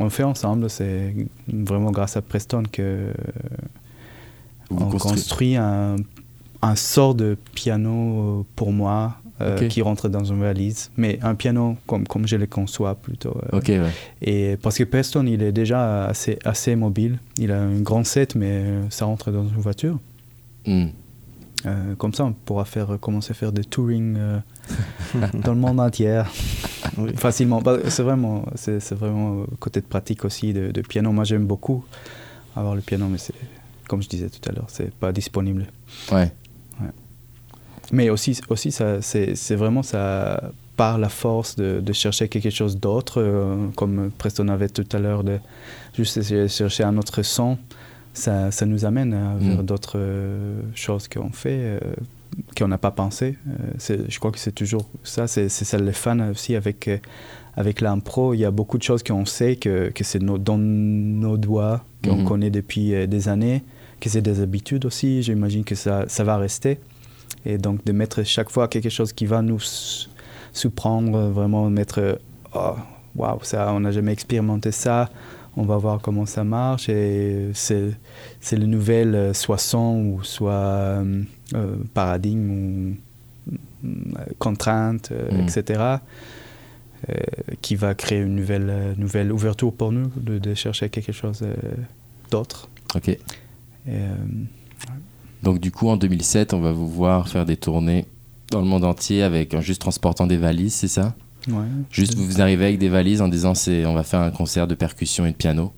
on 0.00 0.08
fait 0.08 0.22
ensemble. 0.24 0.70
C'est 0.70 1.14
vraiment 1.48 1.90
grâce 1.90 2.16
à 2.16 2.22
Preston 2.22 2.62
que 2.72 3.12
Vous 4.70 4.82
on 4.84 4.98
construit 4.98 5.56
un, 5.56 5.96
un 6.62 6.76
sort 6.76 7.14
de 7.14 7.36
piano 7.54 8.40
euh, 8.40 8.42
pour 8.56 8.72
moi 8.72 9.16
euh, 9.40 9.68
qui 9.68 9.82
rentre 9.82 10.08
dans 10.08 10.24
une 10.24 10.40
valise, 10.40 10.90
mais 10.96 11.18
un 11.22 11.34
piano 11.34 11.76
comme, 11.86 12.06
comme 12.06 12.26
je 12.26 12.36
le 12.36 12.46
conçois 12.46 12.94
plutôt. 12.94 13.36
euh. 13.52 13.58
Ok, 13.58 13.66
ouais. 13.68 13.90
Et 14.22 14.56
parce 14.62 14.78
que 14.78 14.84
Preston, 14.84 15.26
il 15.26 15.42
est 15.42 15.52
déjà 15.52 16.06
assez, 16.06 16.38
assez 16.44 16.76
mobile. 16.76 17.18
Il 17.38 17.50
a 17.52 17.60
un 17.60 17.80
grand 17.80 18.04
set, 18.04 18.34
mais 18.36 18.46
euh, 18.64 18.82
ça 18.90 19.04
rentre 19.06 19.30
dans 19.32 19.42
une 19.46 19.60
voiture. 19.60 19.98
Hmm. 20.66 20.86
Euh, 21.66 21.94
comme 21.96 22.12
ça, 22.12 22.24
on 22.24 22.32
pourra 22.32 22.64
faire, 22.64 22.98
commencer 23.00 23.30
à 23.30 23.34
faire 23.34 23.52
des 23.52 23.64
touring 23.64 24.16
euh, 24.18 24.38
dans 25.34 25.54
le 25.54 25.60
monde 25.60 25.80
entier 25.80 26.22
Oui. 26.98 27.14
facilement. 27.16 27.60
Bah, 27.62 27.78
c'est 27.88 28.02
vraiment, 28.02 28.44
c'est, 28.54 28.92
vraiment 28.92 29.40
euh, 29.40 29.44
côté 29.60 29.80
de 29.80 29.86
pratique 29.86 30.24
aussi 30.24 30.52
de, 30.52 30.70
de 30.70 30.80
piano. 30.82 31.10
Moi, 31.12 31.24
j'aime 31.24 31.46
beaucoup 31.46 31.84
avoir 32.54 32.74
le 32.74 32.82
piano, 32.82 33.06
mais 33.08 33.18
c'est, 33.18 33.34
comme 33.88 34.02
je 34.02 34.08
disais 34.08 34.28
tout 34.28 34.48
à 34.48 34.52
l'heure, 34.52 34.66
c'est 34.68 34.92
pas 34.92 35.12
disponible. 35.12 35.66
Ouais. 36.12 36.30
Mais 37.92 38.10
aussi, 38.10 38.40
aussi 38.48 38.72
ça, 38.72 39.02
c'est, 39.02 39.54
vraiment 39.54 39.82
ça 39.82 40.50
par 40.76 40.98
la 40.98 41.08
force 41.08 41.56
de, 41.56 41.80
de 41.80 41.92
chercher 41.92 42.28
quelque 42.28 42.50
chose 42.50 42.78
d'autre, 42.78 43.20
euh, 43.20 43.68
comme 43.76 44.10
Preston 44.18 44.48
avait 44.48 44.68
tout 44.68 44.86
à 44.92 44.98
l'heure, 44.98 45.22
de 45.22 45.38
juste 45.96 46.48
chercher 46.48 46.84
un 46.84 46.96
autre 46.96 47.22
son. 47.22 47.58
Ça, 48.14 48.50
ça 48.52 48.64
nous 48.64 48.84
amène 48.84 49.12
à- 49.12 49.34
vers 49.38 49.62
d'autres 49.64 49.96
euh, 49.98 50.60
choses 50.74 51.08
qu'on 51.08 51.30
fait, 51.30 51.58
euh, 51.60 51.78
qu'on 52.56 52.68
n'a 52.68 52.78
pas 52.78 52.92
pensé. 52.92 53.36
Euh, 53.48 53.98
je 54.08 54.18
crois 54.20 54.30
que 54.30 54.38
c'est 54.38 54.52
toujours 54.54 54.86
ça, 55.02 55.26
c'est, 55.26 55.48
ça 55.48 55.78
le 55.78 55.90
fun 55.92 56.30
aussi 56.30 56.54
avec, 56.54 56.86
euh, 56.88 56.98
avec 57.56 57.80
l'impro. 57.80 58.32
Il 58.32 58.38
y 58.38 58.44
a 58.44 58.52
beaucoup 58.52 58.78
de 58.78 58.84
choses 58.84 59.02
qu'on 59.02 59.24
sait 59.26 59.56
que, 59.56 59.90
que 59.90 60.04
c'est 60.04 60.20
dans 60.24 60.58
nos 60.58 61.36
doigts, 61.36 61.84
qu'on 62.04 62.18
Mhm. 62.18 62.24
connaît 62.24 62.50
depuis 62.50 63.06
des 63.08 63.28
années, 63.28 63.62
que 64.00 64.08
c'est 64.08 64.22
des 64.22 64.40
habitudes 64.40 64.84
aussi. 64.86 65.22
J'imagine 65.24 65.64
que 65.64 65.74
ça, 65.74 66.04
ça 66.06 66.22
va 66.22 66.36
rester. 66.36 66.78
Et 67.44 67.58
donc 67.58 67.84
de 67.84 67.92
mettre 67.92 68.22
chaque 68.24 68.50
fois 68.50 68.68
quelque 68.68 68.90
chose 68.90 69.12
qui 69.12 69.26
va 69.26 69.42
nous 69.42 69.58
surprendre, 70.52 71.30
vraiment 71.30 71.68
mettre 71.68 72.18
oh, 72.54 72.74
waouh, 73.16 73.38
ça, 73.42 73.72
on 73.72 73.80
n'a 73.80 73.90
jamais 73.92 74.12
expérimenté 74.12 74.70
ça, 74.72 75.10
on 75.56 75.62
va 75.62 75.76
voir 75.76 76.00
comment 76.00 76.26
ça 76.26 76.44
marche. 76.44 76.88
Et 76.88 77.50
c'est, 77.54 77.90
c'est 78.40 78.56
le 78.56 78.66
nouvel, 78.66 79.14
euh, 79.14 79.32
soit 79.34 79.58
son 79.58 79.96
ou 80.14 80.24
soit 80.24 80.52
euh, 80.52 81.22
euh, 81.54 81.76
paradigme 81.94 82.50
ou 82.50 82.96
contrainte, 84.38 85.10
Mm. 85.10 85.40
etc. 85.40 85.82
euh, 87.10 87.14
qui 87.60 87.76
va 87.76 87.94
créer 87.94 88.20
une 88.20 88.34
nouvelle, 88.34 88.94
nouvelle 88.96 89.30
ouverture 89.32 89.72
pour 89.72 89.92
nous 89.92 90.10
de, 90.16 90.38
de 90.38 90.54
chercher 90.54 90.88
quelque 90.88 91.12
chose 91.12 91.40
euh, 91.42 91.54
d'autre. 92.30 92.68
Ok. 92.94 93.08
Et, 93.08 93.18
euh, 93.88 94.14
Donc 95.42 95.60
du 95.60 95.70
coup, 95.70 95.88
en 95.88 95.96
2007, 95.98 96.54
on 96.54 96.60
va 96.60 96.72
vous 96.72 96.88
voir 96.88 97.28
faire 97.28 97.44
des 97.44 97.56
tournées 97.58 98.06
dans 98.50 98.60
le 98.60 98.66
monde 98.66 98.84
entier 98.84 99.22
avec 99.22 99.52
en 99.54 99.60
juste 99.60 99.80
transportant 99.82 100.26
des 100.26 100.38
valises, 100.38 100.74
c'est 100.74 100.88
ça? 100.88 101.14
Ouais. 101.48 101.64
Juste 101.90 102.14
vous, 102.14 102.24
vous 102.24 102.40
arrivez 102.40 102.64
avec 102.66 102.78
des 102.78 102.88
valises 102.88 103.20
en 103.22 103.28
disant 103.28 103.54
c'est 103.54 103.84
on 103.86 103.94
va 103.94 104.02
faire 104.02 104.20
un 104.20 104.30
concert 104.30 104.66
de 104.66 104.74
percussion 104.74 105.26
et 105.26 105.30
de 105.30 105.36
piano. 105.36 105.72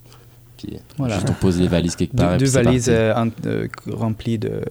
Puis 0.57 0.79
Voilà. 0.97 1.15
juste 1.17 1.29
on 1.31 1.35
pose 1.35 1.59
les 1.61 1.69
valises 1.69 1.97
quelque 1.97 2.17
part. 2.17 2.39
deux, 2.39 2.47
valises 2.47 2.89
euh, 2.89 3.13
euh, 3.47 3.69
remplies 3.91 4.39
de 4.39 4.63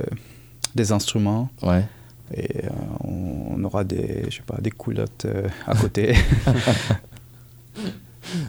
des 0.73 0.91
instruments 0.91 1.49
Ouais. 1.61 1.85
et 2.33 2.65
euh, 2.65 2.69
on, 3.03 3.55
on 3.57 3.63
aura 3.63 3.83
des 3.83 4.25
je 4.29 4.37
sais 4.37 4.41
pas 4.45 4.57
des 4.59 4.71
culottes 4.71 5.25
euh, 5.25 5.47
à 5.67 5.75
côté. 5.75 6.15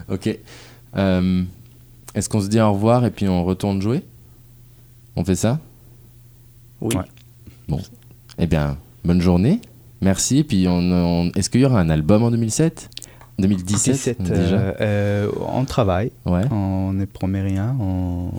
Ok. 0.09 0.27
Est-ce 0.95 2.29
qu'on 2.29 2.41
se 2.41 2.47
dit 2.47 2.59
au 2.59 2.71
revoir 2.73 3.05
et 3.05 3.11
puis 3.11 3.27
on 3.27 3.43
retourne 3.43 3.81
jouer? 3.81 4.03
On 5.15 5.23
fait 5.23 5.35
ça? 5.35 5.59
Oui. 6.81 6.95
Ouais. 7.69 7.79
Eh 8.39 8.47
bien, 8.47 8.77
bonne 9.05 9.21
journée. 9.21 9.61
Merci. 10.01 10.43
Puis 10.43 10.67
on, 10.67 10.79
on- 10.79 11.31
est-ce 11.35 11.49
qu'il 11.49 11.61
y 11.61 11.65
aura 11.65 11.79
un 11.79 11.89
album 11.89 12.23
en 12.23 12.31
2007 12.31 12.89
2017 13.39 13.93
17, 13.93 14.21
déjà 14.23 14.55
euh, 14.57 14.73
euh, 14.81 15.31
on 15.47 15.63
travaille, 15.65 16.11
Ouais. 16.25 16.41
on 16.51 16.91
ne 16.93 17.05
promet 17.05 17.41
rien. 17.41 17.75
on- 17.79 18.31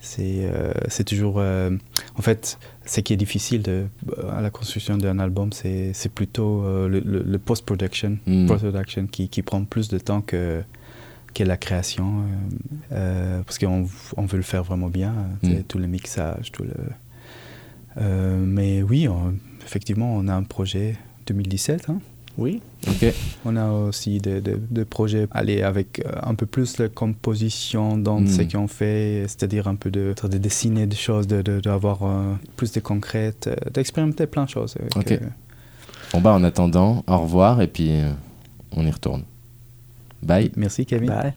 C'est 0.00 0.40
euh, 0.44 0.72
c'est 0.88 1.04
toujours. 1.04 1.36
euh, 1.38 1.70
en 2.18 2.22
fait, 2.22 2.58
ce 2.86 3.00
qui 3.00 3.12
est 3.14 3.16
difficile 3.16 3.62
de, 3.62 3.84
à 4.30 4.40
la 4.42 4.50
construction 4.50 4.96
d'un 4.98 5.18
album, 5.18 5.50
c'est 5.52 5.94
plutôt 6.14 6.62
euh, 6.62 6.88
le, 6.88 7.00
le- 7.00 7.22
le 7.22 7.38
post-production 7.38 8.18
Hmm. 8.26 8.46
post-production 8.46 9.06
qui, 9.06 9.28
qui 9.28 9.42
prend 9.42 9.64
plus 9.64 9.88
de 9.88 9.98
temps 9.98 10.20
que, 10.22 10.62
que 11.34 11.42
la 11.44 11.56
création. 11.56 12.20
euh, 12.20 12.92
euh, 12.92 13.42
parce 13.44 13.58
qu'on 13.58 13.86
on 14.18 14.26
veut 14.26 14.36
le 14.38 14.42
faire 14.42 14.62
vraiment 14.64 14.88
bien, 14.88 15.14
tu 15.42 15.50
sais, 15.50 15.58
Mm. 15.60 15.64
tout 15.64 15.78
le 15.78 15.86
mixage, 15.86 16.52
tout 16.52 16.64
le. 16.64 16.74
Euh, 17.98 18.44
mais 18.44 18.82
oui, 18.82 19.08
on- 19.08 19.34
effectivement, 19.64 20.14
on 20.16 20.28
a 20.28 20.34
un 20.34 20.42
projet 20.42 20.96
2017. 21.26 21.88
hein. 21.90 22.00
Oui. 22.36 22.60
Ok. 22.88 23.12
On 23.44 23.54
a 23.56 23.70
aussi 23.70 24.18
des, 24.18 24.40
des- 24.40 24.56
des 24.56 24.84
projets 24.84 25.28
aller 25.30 25.62
avec 25.62 26.00
euh, 26.04 26.10
un 26.24 26.34
peu 26.34 26.46
plus 26.46 26.74
de 26.76 26.88
composition 26.88 27.96
dans 27.96 28.20
Mm. 28.20 28.26
ce 28.26 28.42
qu'on 28.42 28.66
fait, 28.66 29.22
c'est-à-dire 29.28 29.68
un 29.68 29.76
peu 29.76 29.88
de, 29.90 30.14
de 30.28 30.38
dessiner 30.38 30.86
des 30.86 30.96
choses, 30.96 31.28
d'avoir 31.28 31.44
de, 31.44 31.60
d'avoir, 31.60 32.02
euh, 32.02 32.34
plus 32.56 32.72
de 32.72 32.80
concrètes, 32.80 33.46
euh, 33.46 33.54
d'expérimenter 33.72 34.26
plein 34.26 34.44
de 34.46 34.50
choses. 34.50 34.74
avec, 34.80 34.96
Ok. 34.96 35.12
euh, 35.12 35.18
Bon 36.12 36.20
bah 36.20 36.32
en 36.32 36.42
attendant, 36.44 37.04
au 37.06 37.18
revoir 37.18 37.60
et 37.62 37.66
puis 37.68 37.90
euh, 37.90 38.10
on 38.76 38.84
y 38.84 38.90
retourne. 38.90 39.22
Bye. 40.22 40.50
merci 40.56 40.86
Kevin. 40.86 41.08
Bye. 41.10 41.34